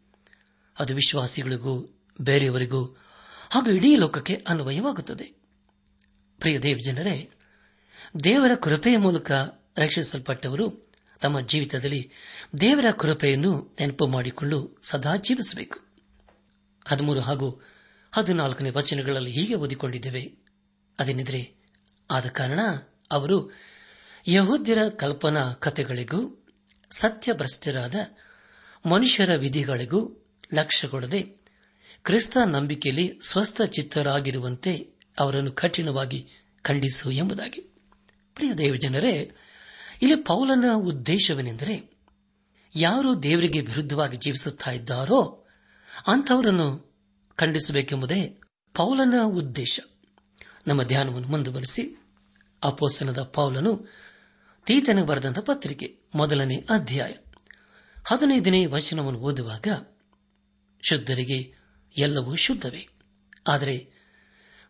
[0.78, 2.84] ಅದು ವಿಶ್ವಾಸಿಗಳಿಗೂ, ಬೇರೆಯವರಿಗೂ,
[3.50, 5.24] ಹಾಗೂ ಇಡೀ ಲೋಕಕ್ಕೆ ಅನ್ವಯವಾಗುತ್ತದೆ.
[6.38, 7.30] ಪ್ರಿಯ ದೇವ ಜನರೇ,
[8.24, 9.32] ದೇವರ ಕೃಪೆಯ ಮೂಲಕ
[9.78, 12.10] ರಕ್ಷಿಸಲ್ಪಟ್ಟವರು ತಮ್ಮ ಜೀವಿತದಲ್ಲಿ
[12.60, 15.80] ದೇವರ ಕೃಪೆಯನ್ನು ನೆನಪು ಮಾಡಿಕೊಂಡು ಸದಾ ಜೀವಿಸಬೇಕು.
[16.86, 17.62] ಹದಿಮೂರು ಹಾಗೂ
[18.12, 20.38] ಹದಿನಾಲ್ಕನೇ ವಚನಗಳಲ್ಲಿ ಹೀಗೆ ಓದಿಕೊಂಡಿದ್ದೇವೆ.
[20.98, 21.54] ಅದೇನೆಂದರೆ,
[22.10, 22.60] ಆದ ಕಾರಣ
[23.10, 23.52] ಅವರು
[24.28, 26.46] ಯಹೂದ್ಯರ ಕಲ್ಪನಾ ಕಥೆಗಳಿಗೂ,
[26.90, 27.94] ಸತ್ಯಭ್ರಷ್ಟರಾದ
[28.88, 31.22] ಮನುಷ್ಯರ ವಿಧಿಗಳಿಗೂ ಲಕ್ಷ್ಯ ಕೊಡದೆ
[32.02, 36.28] ಕ್ರಿಸ್ತ ನಂಬಿಕೆಯಲ್ಲಿ ಸ್ವಸ್ಥ ಚಿತ್ತರಾಗಿರುವಂತೆ ಅವರನ್ನು ಕಠಿಣವಾಗಿ
[36.62, 37.60] ಖಂಡಿಸು ಎಂಬುದಾಗಿ.
[38.34, 39.32] ಪ್ರಿಯ ದೇವಜನರೇ,
[40.02, 41.98] ಇಲ್ಲಿ ಪೌಲನ ಉದ್ದೇಶವೇನೆಂದರೆ,
[42.74, 45.46] ಯಾರು ದೇವರಿಗೆ ವಿರುದ್ಧವಾಗಿ ಜೀವಿಸುತ್ತಾ ಇದ್ದಾರೋ
[46.06, 46.96] ಅಂಥವರನ್ನು
[47.36, 48.40] ಖಂಡಿಸಬೇಕೆಂಬುದೇ
[48.74, 49.80] ಪೌಲನ ಉದ್ದೇಶ.
[50.66, 52.02] ನಮ್ಮ ಧ್ಯಾನವನ್ನು ಮುಂದುವರೆಸಿ
[52.64, 53.86] ಅಪೋಸ್ತನದ ಪೌಲನು
[54.66, 57.12] ತೀತನಿಗೆ ಬರೆದಂತಹ ಪತ್ರಿಕೆ, ಮೊದಲನೇ ಅಧ್ಯಾಯ.
[58.04, 59.66] ಹದಿನೈದನೇ ವಚನವನ್ನು ಓದುವಾಗ
[60.88, 61.54] ಶುದ್ಧರಿಗೆ
[61.98, 62.88] ಎಲ್ಲವೂ ಶುದ್ಧವೇ.
[63.48, 63.88] ಆದರೆ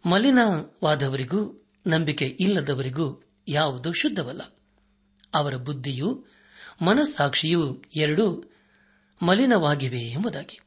[0.07, 4.59] ಮಲಿನವಾದವರಿಗೂ, ನಂಬಿಕೆ ಇಲ್ಲದವರಿಗೂ ಯಾವುದೂ ಶುದ್ಧವಲ್ಲ.
[5.35, 6.26] ಅವರ ಬುದ್ಧಿಯು,
[6.83, 8.53] ಮನಸ್ಸಾಕ್ಷಿಯೂ ಎರಡೂ
[9.23, 10.61] ಮಲಿನವಾಗಿವೆ ಎಂಬುದಾಗಿ.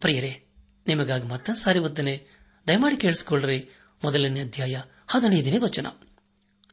[0.00, 0.46] ಪ್ರಿಯರೇ,
[0.86, 2.26] ನಿಮಗಾಗಿ ಮತ್ತೆ ಸಾರಿ ಒತ್ತನೆ.
[2.68, 3.68] ದಯಮಾಡಿ ಕೇಳಿಸಿಕೊಳ್ಳ್ರೆ,
[4.04, 5.86] ಮೊದಲನೇ ಅಧ್ಯಾಯ ಹದಿನೈದನೇ ವಚನ.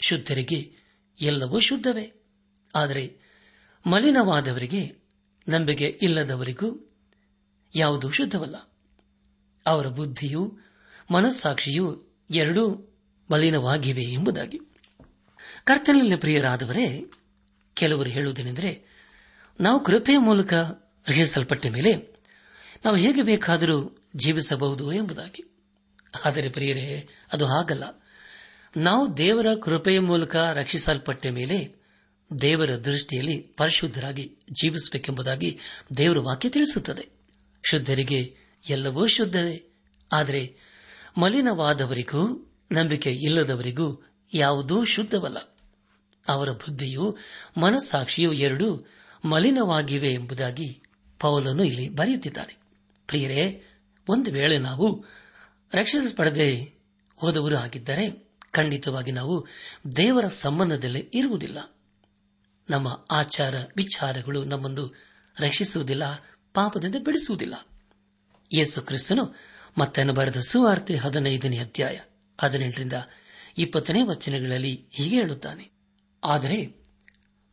[0.01, 0.80] ಶುದ್ಧರಿಗೆ
[1.19, 2.13] ಎಲ್ಲವೂ ಶುದ್ಧವೇ.
[2.75, 3.17] ಆದರೆ
[3.85, 5.01] ಮಲಿನವಾದವರಿಗೆ
[5.47, 6.91] ನಂಬಿಕೆ ಇಲ್ಲದವರಿಗೂ
[7.75, 8.55] ಯಾವುದೂ ಶುದ್ಧವಲ್ಲ.
[9.65, 10.59] ಅವರ ಬುದ್ಧಿಯು
[11.11, 12.93] ಮನಸ್ಸಾಕ್ಷಿಯೂ ಎರಡೂ
[13.31, 14.59] ಮಲಿನವಾಗಿವೆ ಎಂಬುದಾಗಿ.
[15.63, 17.11] ಕರ್ತನಲ್ಲಿ ಪ್ರಿಯರಾದವರೇ,
[17.73, 18.85] ಕೆಲವರು ಹೇಳುವುದೇನೆಂದರೆ,
[19.61, 20.53] ನಾವು ಕೃಪೆಯ ಮೂಲಕ
[21.07, 22.15] ರಚಿಸಲ್ಪಟ್ಟ ಮೇಲೆ
[22.85, 25.57] ನಾವು ಹೇಗೆ ಬೇಕಾದರೂ ಜೀವಿಸಬಹುದು ಎಂಬುದಾಗಿ.
[26.25, 28.00] ಆದರೆ ಪ್ರಿಯರೇ, ಅದು ಹಾಗಲ್ಲ.
[28.77, 31.75] ನಾವು ದೇವರ ಕೃಪೆಯ ಮೂಲಕ ರಕ್ಷಿಸಲ್ಪಟ್ಟ ಮೇಲೆ
[32.41, 35.59] ದೇವರ ದೃಷ್ಟಿಯಲ್ಲಿ ಪರಿಶುದ್ಧರಾಗಿ ಜೀವಿಸಬೇಕೆಂಬುದಾಗಿ
[35.97, 37.09] ದೇವರ ವಾಕ್ಯ ತಿಳಿಸುತ್ತದೆ.
[37.63, 38.37] ಶುದ್ಧರಿಗೆ
[38.69, 39.63] ಎಲ್ಲವೂ ಶುದ್ಧವೇ.
[40.11, 40.55] ಆದರೆ
[41.17, 45.37] ಮಲಿನವಾದವರಿಗೂ, ನಂಬಿಕೆ ಇಲ್ಲದವರಿಗೂ ಯಾವುದೂ ಶುದ್ಧವಲ್ಲ.
[46.27, 47.17] ಅವರ ಬುದ್ಧಿಯು,
[47.57, 48.87] ಮನಸ್ಸಾಕ್ಷಿಯು ಎರಡೂ
[49.25, 50.81] ಮಲಿನವಾಗಿವೆ ಎಂಬುದಾಗಿ
[51.19, 52.57] ಪೌಲನು ಇಲ್ಲಿ ಬರೆಯುತ್ತಿದ್ದಾನೆ.
[53.07, 53.63] ಪ್ರಿಯರೇ,
[54.09, 55.05] ಒಂದು ವೇಳೆ ನಾವು
[55.73, 56.73] ರಕ್ಷಿಸಲ್ಪಡದೆ
[57.15, 59.47] ಹೋದವರು ಆಗಿದ್ದರೆ ಖಂಡಿತವಾಗಿ ನಾವು
[59.95, 61.75] ದೇವರ ಸಂಬಂಧದಲ್ಲಿ ಇರುವುದಿಲ್ಲ.
[62.69, 64.95] ನಮ್ಮ ಆಚಾರ, ವಿಚಾರಗಳು ನಮ್ಮನ್ನು
[65.39, 66.03] ರಕ್ಷಿಸುವುದಿಲ್ಲ,
[66.53, 67.67] ಪಾಪದಿಂದ ಬಿಡಿಸುವುದಿಲ್ಲ.
[68.55, 69.35] ಯೇಸು ಕ್ರಿಸ್ತನು
[69.77, 71.99] ಮತ್ತನ್ನು ಬರೆದ ಸುವಾರ್ತೆ ಹದಿನೈದನೇ ಅಧ್ಯಾಯ
[72.41, 72.93] ಹದಿನೆಂಟರಿಂದ
[73.57, 75.71] ಇಪ್ಪತ್ತನೇ ವಚನಗಳಲ್ಲಿ ಹೀಗೆ ಹೇಳುತ್ತಾನೆ.
[76.23, 76.85] ಆದರೆ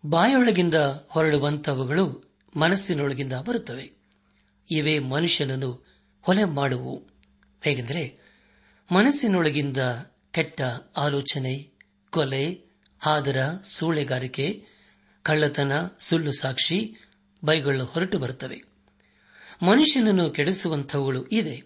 [0.07, 0.75] ಬಾಯೊಳಗಿಂದ
[1.09, 3.93] ಹೊರಡುವಂತವುಗಳು ಮನಸ್ಸಿನೊಳಗಿಂದ ಬರುತ್ತವೆ.
[4.71, 5.87] ಇವೇ ಮನುಷ್ಯನನ್ನು
[6.23, 7.09] ಹೊಲೆ ಮಾಡುವು
[7.63, 8.21] ಹೇಗೆಂದರೆ
[8.93, 9.79] ಮನಸ್ಸಿನೊಳಗಿಂದ
[10.39, 10.63] ಕೆಟ್ಟ
[10.97, 11.71] ಆಲೋಚನೆ,
[12.11, 12.65] ಕೊಲೆ
[12.99, 14.67] ಹಾದರ ಸೂಳೆಗಾರಿಕೆ,
[15.23, 16.97] ಕಳ್ಳತನ, ಸುಳ್ಳು ಸಾಕ್ಷಿ
[17.45, 18.63] ಬೈಗಳು ಹೊರಟು ಬರುತ್ತವೆ.
[19.63, 21.63] ಮನುಷ್ಯನನ್ನು ಕೆಡಿಸುವಂಥವುಗಳು ಇವೆ.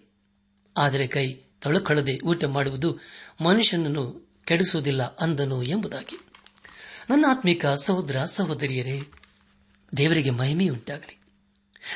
[0.77, 2.99] ಆದರೆ ಕೈ ತೊಳಕೊಳ್ಳದೆ ಊಟ ಮಾಡುವುದು
[3.43, 6.19] ಮನುಷ್ಯನನ್ನು ಕೆಡಿಸುವುದಿಲ್ಲ ಅಂದನು ಎಂಬುದಾಗಿ.
[7.09, 9.01] ನನ್ನ ಆತ್ಮಿಕ ಸಹೋದರ, ಸಹೋದರಿಯರೇ,
[9.97, 11.19] ದೇವರಿಗೆ ಮಹಿಮೆಯುಂಟಾಗಲಿ.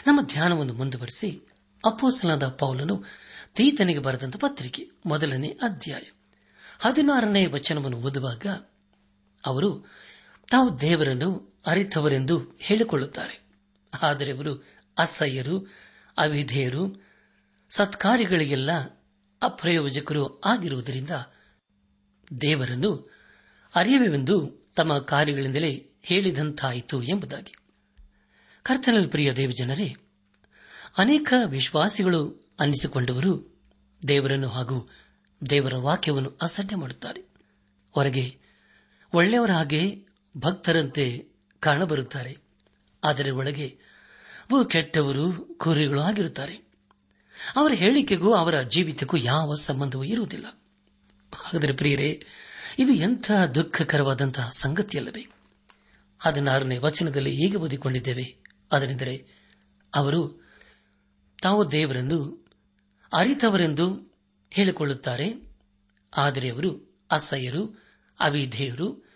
[0.08, 1.42] ನಮ್ಮ ಧ್ಯಾನವನ್ನು ಮುಂದುವರೆಸಿ
[1.86, 3.04] ಅಪ್ಪೋಸಲಾದ ಪೌಲನು
[3.56, 6.02] ತೀತನಿಗೆ ಬರೆದಂತ ಪತ್ರಿಕೆ, ಮೊದಲನೇ ಅಧ್ಯಾಯ.
[6.80, 8.46] ಹದಿನಾರನೇ ವಚನವನ್ನು ಓದುವಾಗ
[9.46, 9.86] ಅವರು
[10.52, 13.48] ತಾವು ದೇವರನ್ನು ಅರಿತವರೆಂದು ಹೇಳಿಕೊಳ್ಳುತ್ತಾರೆ.
[14.02, 14.66] ಆದರೆ ಅವರು
[14.98, 15.68] ಅಸಹ್ಯರು,
[16.18, 17.08] ಅವಿಧೇಯರು,
[17.70, 18.72] ಸತ್ಕಾರ್ಯಗಳಿಗೆಲ್ಲ
[19.42, 21.10] ಅಪ್ರಯೋಜಕರು ಆಗಿರುವುದರಿಂದ
[22.42, 23.12] ದೇವರನ್ನು
[23.76, 27.56] ಅರಿಯವೆಂದು ತಮ್ಮ ಕಾರ್ಯಗಳಿಂದಲೇ ಹೇಳಿದಂತಾಯಿತು ಎಂಬುದಾಗಿ.
[28.63, 29.96] ಕರ್ತನಲ್ಲಿ ಪ್ರಿಯ ದೇವಜನರೇ,
[30.98, 33.62] ಅನೇಕ ವಿಶ್ವಾಸಿಗಳು ಅನ್ನಿಸಿಕೊಂಡವರು
[34.08, 34.90] ದೇವರನ್ನು ಹಾಗೂ
[35.50, 37.21] ದೇವರ ವಾಕ್ಯವನ್ನು ಅಸಡ್ಡೆ ಮಾಡುತ್ತಾರೆ.
[37.91, 38.39] ಹೊರಗೆ
[39.13, 40.06] ಒಳ್ಳೆಯವರ ಹಾಗೆ
[40.38, 41.26] ಭಕ್ತರಂತೆ
[41.60, 42.38] ಕಾಣಬರುತ್ತಾರೆ.
[43.04, 43.80] ಆದರೆ ಒಳಗೆ
[44.69, 46.67] ಕೆಟ್ಟವರು ಕುರಿಗಳು ಆಗಿರುತ್ತಾರೆ.
[47.56, 50.45] ಅವರ ಹೇಳಿಕೆಗೂ ಅವರ ಜೀವಿತಕ್ಕೂ ಯಾವ ಸಂಬಂಧವೂ ಇರುವುದಿಲ್ಲ.
[51.36, 52.26] ಹಾಗಾದರೆ ಪ್ರಿಯರೇ,
[52.80, 55.28] ಇದು ಎಂಥ ದುಃಖಕರವಾದಂತಹ ಸಂಗತಿಯಲ್ಲವೇ?
[56.19, 58.38] ಹದಿನಾರನೇ ವಚನದಲ್ಲಿ ಹೇಗೆ ಓದಿಕೊಂಡಿದ್ದೇವೆ.
[58.71, 59.28] ಅದನೆಂದರೆ,
[59.95, 60.47] ಅವರು
[61.41, 62.47] ತಾವು ದೇವರೆಂದು,
[63.13, 64.07] ಅರಿತವರೆಂದು
[64.50, 65.34] ಹೇಳಿಕೊಳ್ಳುತ್ತಾರೆ.
[66.18, 67.84] ಆದರೆ ಅವರು ಅಸಹ್ಯರು,
[68.20, 69.10] ಅವಿಧೇಯರು,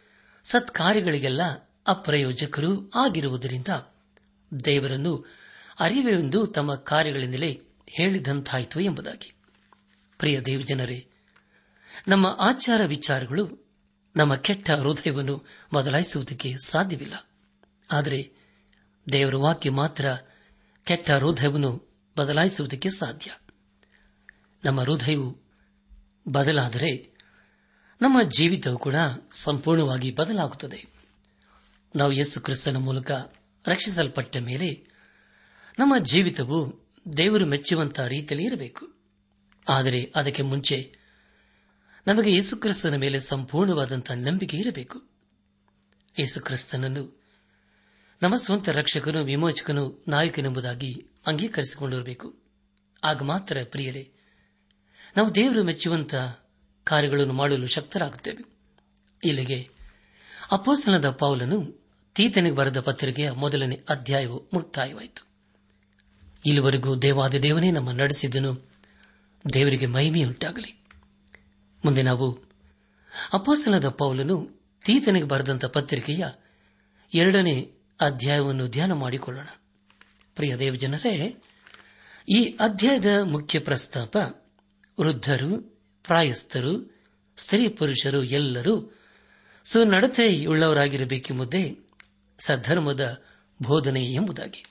[0.44, 1.42] ಸತ್ಕಾರ್ಯಗಳಿಗೆಲ್ಲ
[1.88, 3.68] ಅಪ್ರಯೋಜಕರು ಆಗಿರುವುದರಿಂದ
[4.66, 5.26] ದೇವರನ್ನು
[5.80, 9.34] ಅರಿವೆಂದು ತಮ್ಮ ಕಾರ್ಯಗಳಿಂದಲೇ ಹೇಳಿದಂತಾಯಿತು ಎಂಬುದಾಗಿ.
[10.18, 11.08] ಪ್ರಿಯ ದೇವಜನರೇ,
[12.08, 13.70] ನಮ್ಮ ಆಚಾರ ವಿಚಾರಗಳು
[14.16, 17.30] ನಮ್ಮ ಕೆಟ್ಟ ಹೃದಯವನ್ನು ಬದಲಾಯಿಸುವುದಕ್ಕೆ ಸಾಧ್ಯವಿಲ್ಲ.
[17.92, 18.32] ಆದರೆ
[19.12, 20.06] ದೇವರ ವಾಕ್ಯ ಮಾತ್ರ
[20.84, 23.32] ಕೆಟ್ಟ ಹೃದಯವನ್ನು ಬದಲಾಯಿಸುವುದಕ್ಕೆ ಸಾಧ್ಯ.
[24.66, 25.42] ನಮ್ಮ ಹೃದಯವು
[26.28, 27.12] ಬದಲಾದರೆ
[28.02, 28.96] ನಮ್ಮ ಜೀವಿತವು ಕೂಡ
[29.32, 30.86] ಸಂಪೂರ್ಣವಾಗಿ ಬದಲಾಗುತ್ತದೆ.
[31.96, 33.12] ನಾವು ಯೇಸು ಕ್ರಿಸ್ತನ ಮೂಲಕ
[33.68, 34.88] ರಕ್ಷಿಸಲ್ಪಟ್ಟ ಮೇಲೆ
[35.80, 38.88] ನಮ್ಮ ಜೀವಿತವು ದೇವರು ಮೆಚ್ಚುವಂತಹ ರೀತಿಯಲ್ಲಿ ಇರಬೇಕು.
[39.70, 40.96] ಆದರೆ ಅದಕ್ಕೆ ಮುಂಚೆ
[42.08, 45.04] ನಮಗೆ ಯೇಸುಕ್ರಿಸ್ತನ ಮೇಲೆ ಸಂಪೂರ್ಣವಾದಂತಹ ನಂಬಿಕೆ ಇರಬೇಕು.
[46.20, 47.22] ಯೇಸುಕ್ರಿಸ್ತನನ್ನು
[48.22, 52.36] ನಮ್ಮ ಸ್ವಂತ ರಕ್ಷಕನು ವಿಮೋಚಕನು ನಾಯಕನೆಂಬುದಾಗಿ ಅಂಗೀಕರಿಸಿಕೊಂಡಿರಬೇಕು.
[53.04, 54.12] ಆಗ ಮಾತ್ರ ಪ್ರಿಯರೇ
[55.18, 56.40] ನಾವು ದೇವರು ಮೆಚ್ಚುವಂತಹ
[56.84, 58.52] ಕಾರ್ಯಗಳನ್ನು ಮಾಡಲು ಶಕ್ತರಾಗುತ್ತೇವೆ.
[59.24, 59.70] ಇಲ್ಲಿಗೆ
[60.52, 61.82] ಅಪೋಸ್ತನದ ಪೌಲನು
[62.16, 65.28] ತೀತನಿಗೆ ಬರೆದ ಪತ್ರಿಕೆಯ ಮೊದಲನೇ ಅಧ್ಯಾಯವು ಮುಕ್ತಾಯವಾಯಿತು.
[66.46, 68.72] ಇಲ್ಲಿವರೆಗೂ ದೇವಾದ ದೇವನೇ ನಮ್ಮ ನಡೆಸಿದ್ದನು.
[69.54, 70.86] ದೇವರಿಗೆ ಮಹಿಮೆಯುಂಟಾಗಲಿ.
[71.86, 72.40] ಮುಂದೆ ನಾವು
[73.34, 76.26] ಅಪೋಸ್ತನದ ಪೌಲನು ತೀತನಿಗೆ ಬರೆದಂತ ಪತ್ರಿಕೆಯ
[77.14, 77.72] ಎರಡನೇ
[78.02, 79.48] ಅಧ್ಯಾಯವನ್ನು ಧ್ಯಾನ ಮಾಡಿಕೊಳ್ಳೋಣ.
[80.36, 81.42] ಪ್ರಿಯ ದೇವಜನರೇ,
[82.30, 84.18] ಈ ಅಧ್ಯಾಯದ ಮುಖ್ಯ ಪ್ರಸ್ತಾಪ
[85.00, 87.02] ವೃದ್ಧರು, ಪ್ರಾಯಸ್ಥರು,
[87.38, 89.00] ಸ್ತ್ರೀ ಪುರುಷರು ಎಲ್ಲರೂ
[89.66, 91.80] ಸುನಡತೆಯುಳ್ಳವರಾಗಿರಬೇಕೆಂಬುದೇ
[92.46, 93.24] ಸಧರ್ಮದ
[93.64, 94.66] ಬೋಧನೆ ಎಂಬುದಾಗಿ.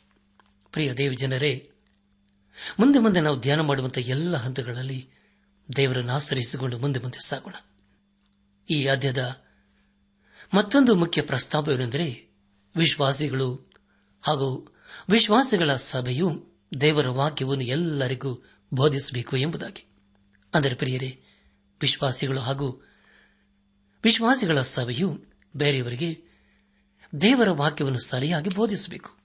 [0.73, 1.71] ಪ್ರಿಯ ದೇವಜನರೇ
[2.79, 5.09] ಮುಂದೆ ಮುಂದೆ ನಾವು ಧ್ಯಾನ ಮಾಡುವಂತಹ ಎಲ್ಲ ಹಂತಗಳಲ್ಲಿ
[5.77, 7.55] ದೇವರನ್ನು ಆಶ್ರಯಿಸಿಕೊಂಡು ಮುಂದೆ ಮುಂದೆ ಸಾಗೋಣ.
[8.71, 9.43] ಈ ಅಧ್ಯದ
[10.55, 12.29] ಮತ್ತೊಂದು ಮುಖ್ಯ ಪ್ರಸ್ತಾಪವೇನೆಂದರೆ
[12.77, 13.73] ವಿಶ್ವಾಸಿಗಳು
[14.23, 14.77] ಹಾಗೂ
[15.11, 16.47] ವಿಶ್ವಾಸಿಗಳ ಸಭೆಯು
[16.81, 19.90] ದೇವರ ವಾಕ್ಯವನ್ನು ಎಲ್ಲರಿಗೂ ಬೋಧಿಸಬೇಕು ಎಂಬುದಾಗಿ.
[20.55, 21.21] ಅಂದರೆ ಪ್ರಿಯರೇ,
[21.81, 22.87] ವಿಶ್ವಾಸಿಗಳು ಹಾಗೂ
[24.05, 25.25] ವಿಶ್ವಾಸಿಗಳ ಸಭೆಯು
[25.57, 26.23] ಬೇರೆಯವರಿಗೆ
[27.21, 29.17] ದೇವರ ವಾಕ್ಯವನ್ನು ಸರಿಯಾಗಿ ಬೋಧಿಸಬೇಕು.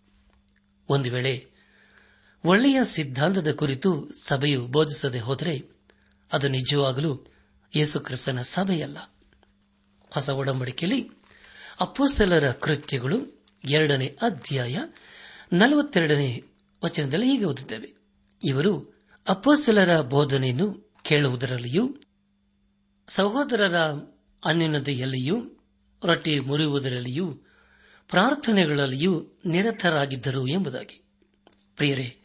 [0.90, 1.48] ಒಂದು ವೇಳೆ
[2.46, 5.70] ಒಳ್ಳೆಯ ಸಿದ್ಧಾಂತದ ಕುರಿತು ಸಭೆಯು ಬೋಧಿಸದೆ ಹೋದರೆ
[6.32, 7.22] ಅದು ನಿಜವಾಗಲೂ
[7.76, 8.98] ಯೇಸುಕ್ರಿಸ್ತನ ಸಭೆಯಲ್ಲ.
[10.14, 11.12] ಹೊಸ ಒಡಂಬಡಿಕೆಯಲ್ಲಿ
[11.82, 14.80] ಅಪ್ಪೋಸಲರ ಕೃತ್ಯಗಳು ಎರಡನೇ ಅಧ್ಯಾಯ
[15.54, 16.44] ನಲವತ್ತೆರಡನೇ
[16.84, 17.94] ವಚನದಲ್ಲಿ ಹೀಗೆ ಓದುತ್ತೇವೆ.
[18.44, 22.02] ಇವರು ಅಪ್ಪೋಸಲರ ಬೋಧನೆಯನ್ನು ಕೇಳುವುದರಲ್ಲಿಯೂ,
[23.08, 23.78] ಸಹೋದರರ
[24.46, 25.64] ಅನ್ಯನದೆಯಲ್ಲಿಯೂ
[26.04, 27.34] ರೊಟ್ಟಿ ಮುರಿಯುವುದರಲ್ಲಿಯೂ,
[28.10, 31.04] ಪ್ರಾರ್ಥನೆಗಳಲ್ಲಿಯೂ ನಿರತರಾಗಿದ್ದರು ಎಂಬುದಾಗಿ.
[31.76, 32.18] ಪ್ರಿಯರೇ,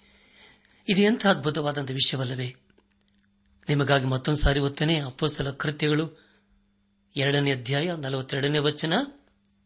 [0.89, 2.57] ಇದು ಎಂಥ ಅದ್ಭುತವಾದಂಥ ವಿಷಯವಲ್ಲವೇ?
[3.69, 6.31] ನಿಮಗಾಗಿ ಮತ್ತೊಂದು ಸಾರಿ ಒತ್ತನೆ ಅಪ್ಪೋಸಲ ಕೃತ್ಯಗಳು
[7.17, 8.93] ಎರಡನೇ ಅಧ್ಯಾಯ ನಲವತ್ತೆರಡನೇ ವಚನ.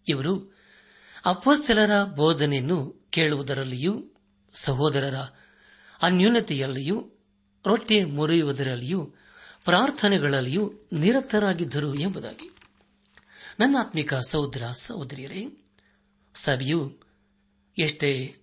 [0.08, 0.58] ಇವರು
[1.24, 4.14] ಅಪ್ಪೋಸ್ತಲರ ಬೋಧನೆಯನ್ನು ಕೇಳುವುದರಲ್ಲಿಯೂ,
[4.54, 5.14] ಸಹೋದರರ
[6.02, 7.10] ಅನ್ಯೂನತೆಯಲ್ಲಿಯೂ
[7.66, 9.14] ರೊಟ್ಟೆ ಮುರಿಯುವುದರಲ್ಲಿಯೂ,
[9.64, 12.56] ಪ್ರಾರ್ಥನೆಗಳಲ್ಲಿಯೂ ನಿರತರಾಗಿದ್ದರು ಎಂಬುದಾಗಿ.
[13.60, 15.64] ನನ್ನ ಆತ್ಮಿಕ ಸಹೋದರ, ಸಹೋದರಿಯರೇ,
[16.34, 16.98] ಸಭೆಯು
[17.78, 18.36] ಎಷ್ಟೇ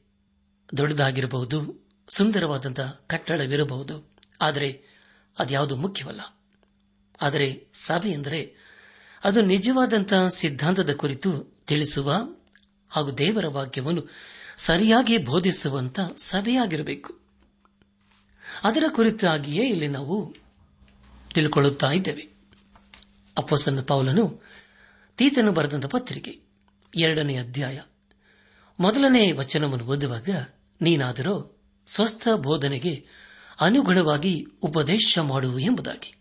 [0.77, 4.84] ದೊಡ್ಡದಾಗಿರಬಹುದು, ಸುಂದರವಾದಂತಹ ಕಟ್ಟಡವಿರಬಹುದು, ಆದರೆ
[5.39, 6.21] ಅದ್ಯಾವುದು ಮುಖ್ಯವಲ್ಲ.
[7.21, 8.55] ಆದರೆ ಸಭೆ ಎಂದರೆ
[9.23, 12.13] ಅದು ನಿಜವಾದಂತಹ ಸಿದ್ಧಾಂತದ ಕುರಿತು ತಿಳಿಸುವ
[12.89, 14.07] ಹಾಗೂ ದೇವರ ವಾಕ್ಯವನ್ನು
[14.57, 17.20] ಸರಿಯಾಗಿ ಬೋಧಿಸುವಂತ ಸಭೆಯಾಗಿರಬೇಕು.
[18.63, 20.36] ಅದರ ಕುರಿತಾಗಿಯೇ ಇಲ್ಲಿ ನಾವು
[21.34, 22.32] ತಿಳ್ಕೊಳ್ಳುತ್ತಾ ಇದ್ದೇವೆ.
[23.38, 24.41] ಅಪ್ಪಸನ್ನ ಪೌಲನು
[25.17, 26.39] ತೀತನು ಬರೆದಂತ ಪತ್ರಿಕೆ,
[26.97, 27.82] ಎರಡನೇ ಅಧ್ಯಾಯ.
[28.80, 30.30] ಮೊದಲನೇ ವಚನವನ್ನು ಓದುವಾಗ,
[30.82, 33.06] ನೀನಾದರೂ ಸ್ವಸ್ಥ ಬೋಧನೆಗೆ
[33.62, 36.15] ಅನುಗುಣವಾಗಿ ಉಪದೇಶ ಮಾಡು ಎಂಬುದಾಗಿ.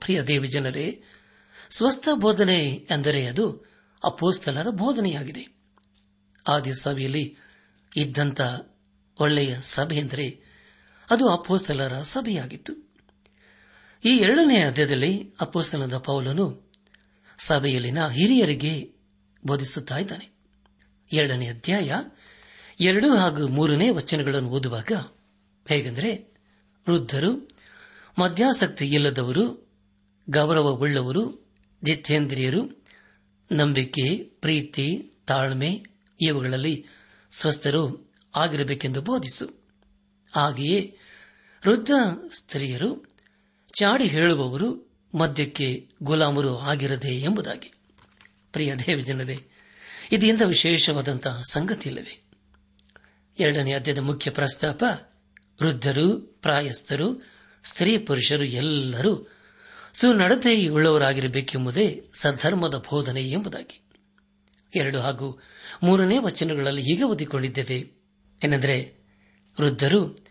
[0.00, 1.02] ಪ್ರಿಯ ದೇವಿ ಜನರೇ,
[1.70, 3.66] ಸ್ವಸ್ಥ ಬೋಧನೆ ಎಂದರೆ ಅದು
[4.04, 5.56] ಅಪೋಸ್ತಲರ ಬೋಧನೆಯಾಗಿದೆ.
[6.48, 7.36] ಆದಿ ಸಭೆಯಲ್ಲಿ
[7.96, 8.40] ಇದ್ದಂತ
[9.20, 10.43] ಒಳ್ಳೆಯ ಸಭೆ ಎಂದರೆ
[11.10, 12.84] ಅದು ಅಪೋಸ್ತಲರ ಸಭೆಯಾಗಿತ್ತು.
[14.04, 16.72] ಈ ಎರಡನೇ ಅಧ್ಯಾಯದಲ್ಲಿ ಅಪ್ಪೋಸ್ತಲದ ಪೌಲನು
[17.38, 18.94] ಸಭೆಯಲ್ಲಿನ ಹಿರಿಯರಿಗೆ
[19.46, 20.34] ಬೋಧಿಸುತ್ತಾ ಇದ್ದಾನೆ.
[21.12, 21.94] ಎರಡನೇ ಅಧ್ಯಾಯ
[22.80, 24.92] ಎರಡು ಹಾಗೂ ಮೂರನೇ ವಚನಗಳನ್ನು ಓದುವಾಗ
[25.68, 26.34] ಹೇಗೆಂದರೆ,
[26.88, 27.48] ವೃದ್ಧರು,
[28.18, 29.72] ಮಧ್ಯಾಸಕ್ತಿ ಇಲ್ಲದವರು,
[30.30, 31.52] ಗೌರವವುಳ್ಳವರು
[31.84, 32.84] ಜಿತೇಂದ್ರಿಯರು
[33.52, 35.84] ನಂಬಿಕೆ, ಪ್ರೀತಿ, ತಾಳ್ಮೆ,
[36.20, 36.86] ಇವುಗಳಲ್ಲಿ
[37.32, 39.63] ಸ್ವಸ್ಥರು ಆಗಿರಬೇಕೆಂದು ಬೋಧಿಸು.
[40.34, 40.98] ಹಾಗೆಯೇ
[41.66, 41.90] ವೃದ್ಧ
[42.30, 43.14] ಸ್ತ್ರೀಯರು
[43.78, 47.72] ಚಾಡಿ ಹೇಳುವವರು ಮದ್ಯಕ್ಕೆ ಗುಲಾಮರು ಆಗಿರದೆ ಎಂಬುದಾಗಿ.
[48.52, 49.54] ಪ್ರಿಯ ದೇವಜನರೇ ಇದು
[50.12, 52.24] ಇದೆಯಿಂದ ವಿಶೇಷವಾದಂತಹ ಸಂಗತಿಯಿಲ್ಲವೇ?
[53.38, 54.84] ಎರಡನೇ ಅಧ್ಯಯದ ಮುಖ್ಯ ಪ್ರಸ್ತಾಪ,
[55.62, 57.26] ವೃದ್ಧರು, ಪ್ರಾಯಸ್ಥರು,
[57.64, 59.32] ಸ್ತ್ರೀ ಪುರುಷರು ಎಲ್ಲರೂ
[59.94, 63.82] ಸುನಡತೆಯುಳ್ಳವರಾಗಿರಬೇಕೆಂಬುದೇ ಸಧರ್ಮದ ಬೋಧನೆ ಎಂಬುದಾಗಿ.
[64.74, 65.40] ಎರಡು ಹಾಗೂ
[65.82, 67.90] ಮೂರನೇ ವಚನಗಳಲ್ಲಿ ಹೀಗೆ ಓದಿಕೊಂಡಿದ್ದೇವೆ.
[68.44, 69.04] ಏನೆಂದರೆ,
[69.60, 70.23] ವೃದ್ಧರು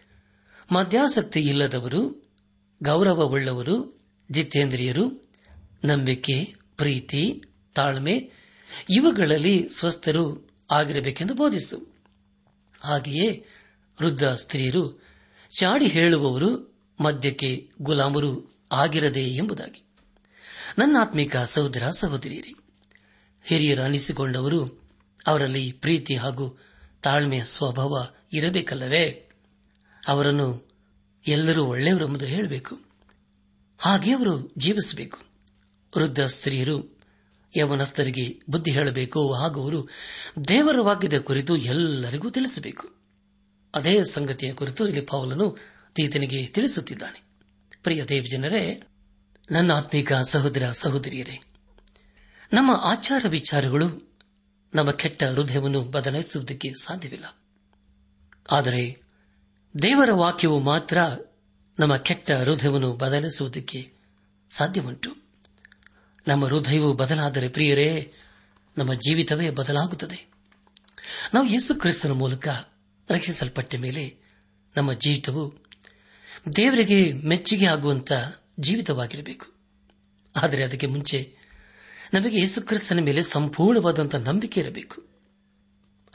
[0.71, 2.30] ಮದ್ಯಾಸಕ್ತಿ ಇಲ್ಲದವರು
[2.84, 5.30] ಗೌರವವುಳ್ಳವರು, ಜಿತೇಂದ್ರಿಯರು,
[5.86, 7.43] ನಂಬಿಕೆ, ಪ್ರೀತಿ,
[7.76, 8.32] ತಾಳ್ಮೆ,
[8.89, 11.95] ಇವುಗಳಲ್ಲಿ ಸ್ವಸ್ಥರು ಆಗಿರಬೇಕೆಂದು ಬೋಧಿಸು.
[12.82, 13.45] ಹಾಗೆಯೇ
[14.02, 15.04] ವೃದ್ಧ ಸ್ತ್ರೀಯರು
[15.60, 19.84] ಚಾಡಿ ಹೇಳುವವರು ಮದ್ಯಕ್ಕೆ ಗುಲಾಮರು ಆಗಿರದೆ ಎಂಬುದಾಗಿ.
[20.78, 22.56] ನನ್ನಾತ್ಮಿಕ ಸಹೋದರ ಸಹೋದರಿಯರಿ,
[23.43, 24.84] ಹಿರಿಯರು ಅನಿಸಿಕೊಂಡವರು
[25.28, 26.60] ಅವರಲ್ಲಿ ಪ್ರೀತಿ ಹಾಗೂ
[27.04, 29.22] ತಾಳ್ಮೆಯ ಸ್ವಭಾವ ಇರಬೇಕಲ್ಲವೇ?
[30.07, 30.73] ಅವರನ್ನು
[31.27, 32.79] ಎಲ್ಲರೂ ಒಳ್ಳೆಯವರೆಂಬುದು ಹೇಳಬೇಕು.
[33.77, 35.19] ಹಾಗೆ ಅವರು ಜೀವಿಸಬೇಕು.
[35.97, 36.99] ವೃದ್ಧ ಸ್ತ್ರೀಯರು,
[37.57, 39.33] ಯವನಸ್ಥರಿಗೆ ಬುದ್ಧಿ ಹೇಳಬೇಕು.
[39.33, 39.89] ಹಾಗೂ ಅವರು
[40.47, 42.95] ದೇವರ ವಾಕ್ಯದ ಕುರಿತು ಎಲ್ಲರಿಗೂ ತಿಳಿಸಬೇಕು.
[43.75, 45.57] ಅದೇ ಸಂಗತಿಯ ಕುರಿತು ಇಲ್ಲಿ ಪೌಲನು
[45.93, 47.23] ತೀತನಿಗೆ ತಿಳಿಸುತ್ತಿದ್ದಾನೆ.
[47.83, 48.87] ಪ್ರಿಯ ದೇವ ಜನರೇ
[49.51, 51.39] ನನ್ನ ಆತ್ಮೀಕ ಸಹೋದರ ಸಹೋದರಿಯರೇ,
[52.53, 54.17] ನಮ್ಮ ಆಚಾರ ವಿಚಾರಗಳು
[54.75, 57.37] ನಮ್ಮ ಕೆಟ್ಟ ಹೃದಯವನ್ನು ಬದಲಾಯಿಸುವುದಕ್ಕೆ ಸಾಧ್ಯವಿಲ್ಲ.
[58.51, 59.02] ಆದರೆ
[59.81, 60.97] ದೇವರ ವಾಕ್ಯವು ಮಾತ್ರ
[61.79, 63.93] ನಮ್ಮ ಕೆಟ್ಟ ಹೃದಯವನ್ನು ಬದಲಿಸುವುದಕ್ಕೆ
[64.49, 65.15] ಸಾಧ್ಯವುಂಟು.
[66.27, 68.13] ನಮ್ಮ ಹೃದಯವು ಬದಲಾದರೆ ಪ್ರಿಯರೇ,
[68.77, 70.31] ನಮ್ಮ ಜೀವಿತವೇ ಬದಲಾಗುತ್ತದೆ.
[71.33, 72.47] ನಾವು ಯೇಸು ಕ್ರಿಸ್ತನ ಮೂಲಕ
[73.09, 74.17] ರಕ್ಷಿಸಲ್ಪಟ್ಟ ಮೇಲೆ
[74.77, 75.53] ನಮ್ಮ ಜೀವಿತವು
[76.55, 78.12] ದೇವರಿಗೆ ಮೆಚ್ಚುಗೆ ಆಗುವಂತ
[78.59, 79.53] ಜೀವಿತವಾಗಿರಬೇಕು.
[80.36, 81.36] ಆದರೆ ಅದಕ್ಕೆ ಮುಂಚೆ
[82.13, 85.07] ನಮಗೆ ಯೇಸುಕ್ರಿಸ್ತನ ಮೇಲೆ ಸಂಪೂರ್ಣವಾದಂತಹ ನಂಬಿಕೆ ಇರಬೇಕು.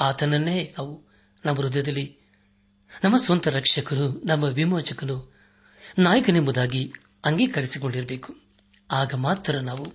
[0.01, 1.03] ಆತನನ್ನೇ ನಾವು
[1.45, 2.18] ನಮ್ಮ ಹೃದಯದಲ್ಲಿ
[3.05, 5.35] ನಮ್ಮ ಸ್ವಂತ ರಕ್ಷಕನು ನಮ್ಮ ವಿಮೋಚಕನು
[5.99, 6.93] ನಾಯಕನೆಂಬುದಾಗಿ
[7.25, 8.37] ಅಂಗೀಕರಿಸಿಕೊಂಡಿರಬೇಕು.
[8.91, 9.93] ಆಗ ಮಾತ್ರ ನಾವು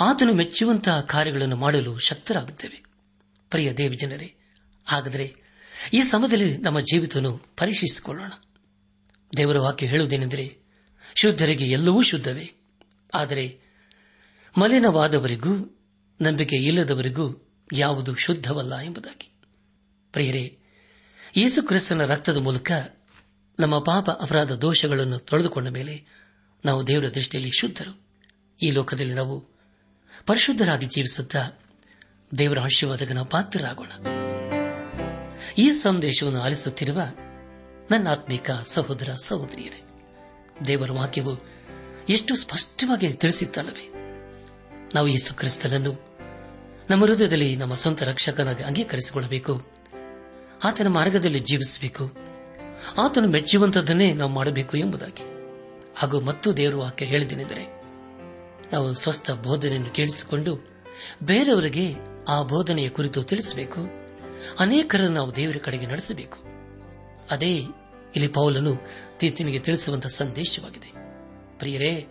[0.00, 2.82] ಆತನು ಮೆಚ್ಚುವಂತಹ ಕಾರ್ಯಗಳನ್ನು ಮಾಡಲು ಶಕ್ತರಾಗುತ್ತೇವೆ.
[3.50, 4.34] ಪ್ರಿಯ ದೇವಿ ಜನರೇ
[4.86, 5.36] ಹಾಗಾದರೆ
[5.92, 8.32] ಈ ಸಮಯದಲ್ಲಿ ನಮ್ಮ ಜೀವಿತವನ್ನು ಪರೀಕ್ಷಿಸಿಕೊಳ್ಳೋಣ.
[9.36, 10.58] ದೇವರ ವಾಕ್ಯ ಹೇಳುವುದೇನೆಂದರೆ,
[11.14, 12.52] ಶುದ್ಧರಿಗೆ ಎಲ್ಲವೂ ಶುದ್ಧವೇ.
[13.14, 13.60] ಆದರೆ
[14.58, 15.78] ಮಲಿನವಾದವರಿಗೂ
[16.20, 19.32] ನಂಬಿಕೆ ಇಲ್ಲದವರಿಗೂ ಯಾವುದು ಶುದ್ಧವಲ್ಲ ಎಂಬುದಾಗಿ.
[20.12, 20.58] ಪ್ರಿಯರೇ
[21.36, 22.72] ಯೇಸು ಕ್ರಿಸ್ತನ ರಕ್ತದ ಮೂಲಕ
[23.60, 26.06] ನಮ್ಮ ಪಾಪ ಅಪರಾಧ ದೋಷಗಳನ್ನು ತೊಳೆದುಕೊಂಡ ಮೇಲೆ
[26.64, 28.06] ನಾವು ದೇವರ ದೃಷ್ಟಿಯಲ್ಲಿ ಶುದ್ಧರು.
[28.62, 29.48] ಈ ಲೋಕದಲ್ಲಿ ನಾವು
[30.26, 31.50] ಪರಿಶುದ್ಧರಾಗಿ ಜೀವಿಸುತ್ತಾ
[32.38, 33.90] ದೇವರ ಆಶೀರ್ವಾದಕ್ಕೆ ನಾವು ಪಾತ್ರರಾಗೋಣ.
[35.58, 37.00] ಈ ಸಂದೇಶವನ್ನು ಆಲಿಸುತ್ತಿರುವ
[37.90, 39.82] ನನ್ನ ಆತ್ಮಿಕ ಸಹೋದರ ಸಹೋದರಿಯರೇ,
[40.66, 41.38] ದೇವರ ವಾಕ್ಯವು
[42.08, 43.92] ಎಷ್ಟು ಸ್ಪಷ್ಟವಾಗಿ ತಿಳಿಸಿತ್ತಲ್ಲವೇ?
[44.94, 46.18] ನಾವು ಯೇಸು ಕ್ರಿಸ್ತನನ್ನು
[46.90, 49.81] ನಮ್ಮ ಹೃದಯದಲ್ಲಿ ನಮ್ಮ ಸ್ವಂತ ರಕ್ಷಕನಾಗಿ ಅಂಗೀಕರಿಸಿಕೊಳ್ಳಬೇಕು.
[50.64, 52.12] ಆತನ ಮಾರ್ಗದಲ್ಲಿ ಜೀವಿಸಬೇಕು.
[52.98, 55.22] ಆತನು ಮೆಚ್ಚುವಂತದ್ದನ್ನೇ ನಾವು ಮಾಡಬೇಕು ಎಂಬುದಾಗಿ.
[55.96, 57.82] ಹಾಗೂ ಮತ್ತು ದೇವರು ಆಕೆ ಹೇಳಿದ್ದೇನೆಂದರೆ,
[58.72, 60.58] ನಾವು ಸ್ವಸ್ಥ ಬೋಧನೆಯನ್ನು ಕೇಳಿಸಿಕೊಂಡು
[61.22, 61.94] ಬೇರೆಯವರಿಗೆ
[62.28, 63.80] ಆ ಬೋಧನೆಯ ಕುರಿತು ತಿಳಿಸಬೇಕು.
[64.58, 66.38] ಅನೇಕರನ್ನು ನಾವು ದೇವರ ಕಡೆಗೆ ನಡೆಸಬೇಕು.
[67.30, 67.56] ಅದೇ
[68.16, 68.78] ಇಲ್ಲಿ ಪೌಲನು
[69.18, 70.92] ತೀತಿನಿಗೆ ತಿಳಿಸುವಂತಹ ಸಂದೇಶವಾಗಿದೆ.
[71.58, 72.06] ಪ್ರಿಯರೇ,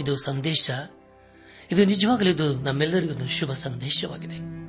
[0.00, 0.70] ಇದು ಸಂದೇಶ.
[1.72, 4.65] ಇದು ನಿಜವಾಗಲೂ ಇದು ನಮ್ಮೆಲ್ಲರಿಗೂ ಶುಭ ಸಂದೇಶವಾಗಿದೆ.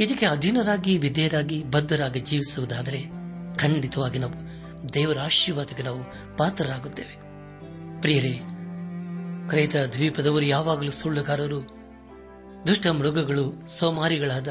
[0.00, 3.02] ಇದಕ್ಕೆ ಅಧೀನರಾಗಿ, ವಿಧೇಯರಾಗಿ, ಬದ್ಧರಾಗಿ ಜೀವಿಸುವುದಾದರೆ
[3.56, 4.32] ಖಂಡಿತವಾಗಿ ನಾವು
[4.94, 6.02] ದೇವರ ಆಶೀರ್ವಾದಕ್ಕೆ ನಾವು
[6.36, 7.16] ಪಾತ್ರರಾಗುತ್ತೇವೆ.
[8.00, 8.40] ಪ್ರಿಯರೇ,
[9.48, 11.68] ಕ್ರೈತ ದ್ವೀಪದವರು ಯಾವಾಗಲೂ ಸುಳ್ಳುಗಾರರು,
[12.66, 14.48] ದುಷ್ಟ ಮೃಗಗಳು, ಸೋಮಾರಿಗಳಾದ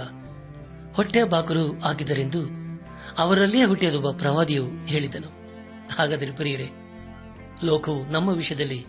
[0.94, 2.40] ಹೊಟ್ಟೆ ಬಾಕರು ಆಗಿದ್ದರೆಂದು
[3.18, 5.28] ಅವರಲ್ಲೇ ಹುಟ್ಟಿಯದೊಬ್ಬ ಪ್ರವಾದಿಯು ಹೇಳಿದನು.
[5.98, 6.70] ಹಾಗಾದರೆ ಪ್ರಿಯರೇ,
[7.64, 8.86] ಲೋಕವು ನಮ್ಮ ವಿಷಯದಲ್ಲಿ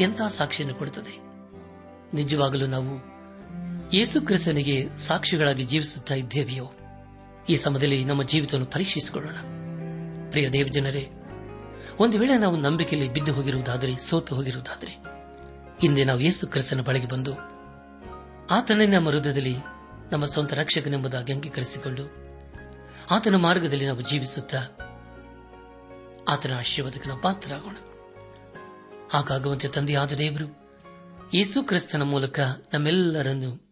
[0.00, 1.20] ಎಂಥ ಸಾಕ್ಷಿಯನ್ನು ಕೊಡುತ್ತದೆ?
[2.16, 3.11] ನಿಜವಾಗಲೂ ನಾವು
[3.94, 6.70] ಯೇಸು ಕ್ರಿಸ್ತನಿಗೆ ಸಾಕ್ಷಿಗಳಾಗಿ ಜೀವಿಸುತ್ತಾ ಇದ್ದೇವೆಯೋ,
[7.48, 9.34] ಈ ಸಮಯದಲ್ಲಿ ನಮ್ಮ ಜೀವಿತವನ್ನು ಪರೀಕ್ಷಿಸಿಕೊಳ್ಳೋಣ.
[10.30, 11.10] ಪ್ರಿಯ ದೇವಜನರೇ,
[11.98, 14.90] ಒಂದು ವೇಳೆ ನಾವು ನಂಬಿಕೆಯಲ್ಲಿ ಬಿದ್ದು ಹೋಗಿರುವುದಾದರೆ, ಸೋತು ಹೋಗಿರುವುದಾದರೆ,
[15.80, 17.34] ಹಿಂದೆ ನಾವು ಯೇಸು ಕ್ರಿಸ್ತನ ಬಳಿಗೆ ಬಂದು
[18.50, 19.56] ಆತನೇ ನಮ್ಮ ಹೃದಯದಲ್ಲಿ,
[20.12, 22.10] ನಮ್ಮ ಸ್ವಂತ ರಕ್ಷಕನೆಂಬುದಾಗಿ ಅಂಗೀಕರಿಸಿಕೊಂಡು,
[23.10, 24.58] ಆತನ ಮಾರ್ಗದಲ್ಲಿ ನಾವು ಜೀವಿಸುತ್ತಾ,
[26.28, 27.76] ಆತನ ಆಶೀರ್ವಾದಕ್ಕೆ ನಾವು ಪಾತ್ರರಾಗೋಣ.
[29.10, 30.62] ಹಾಗಾಗುವಂತೆ ತಂದೆಯಾದ ದೇವರು,
[31.34, 32.40] ಯೇಸು ಕ್ರಿಸ್ತನ ಮೂಲಕ
[32.74, 33.71] ನಮ್ಮೆಲ್ಲರನ್ನು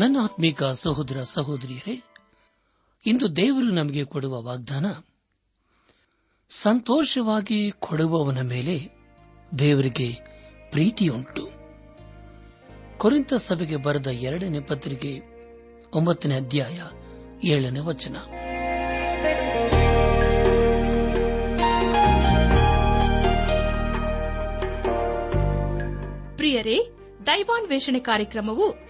[0.00, 2.02] ನನ್ನ ಆತ್ಮೀಕ ಸಹೋದರ ಸಹೋದರಿಯರೇ,
[3.06, 4.86] ಇಂದು ದೇವರು ನಮಗೆ ಕೊಡುವ ವಾಗ್ದಾನ,
[6.50, 8.90] ಸಂತೋಷವಾಗಿ ಕೊಡುವವನ ಮೇಲೆ
[9.58, 10.16] ದೇವರಿಗೆ
[10.70, 11.48] ಪ್ರೀತಿಯುಂಟು.
[12.98, 15.20] ಕುರಿತ ಸಭೆಗೆ ಬರೆದ ಎರಡನೇ ಪತ್ರಿಕೆ,
[15.92, 16.82] ಒಂಬತ್ತನೇ ಅಧ್ಯಾಯ,
[17.48, 18.16] ಏಳನೇ ವಚನ.
[26.36, 26.90] ಪ್ರಿಯರೇ,
[27.26, 28.89] ದೈವಾನ್ವೇಷಣೆ ಕಾರ್ಯಕ್ರಮವು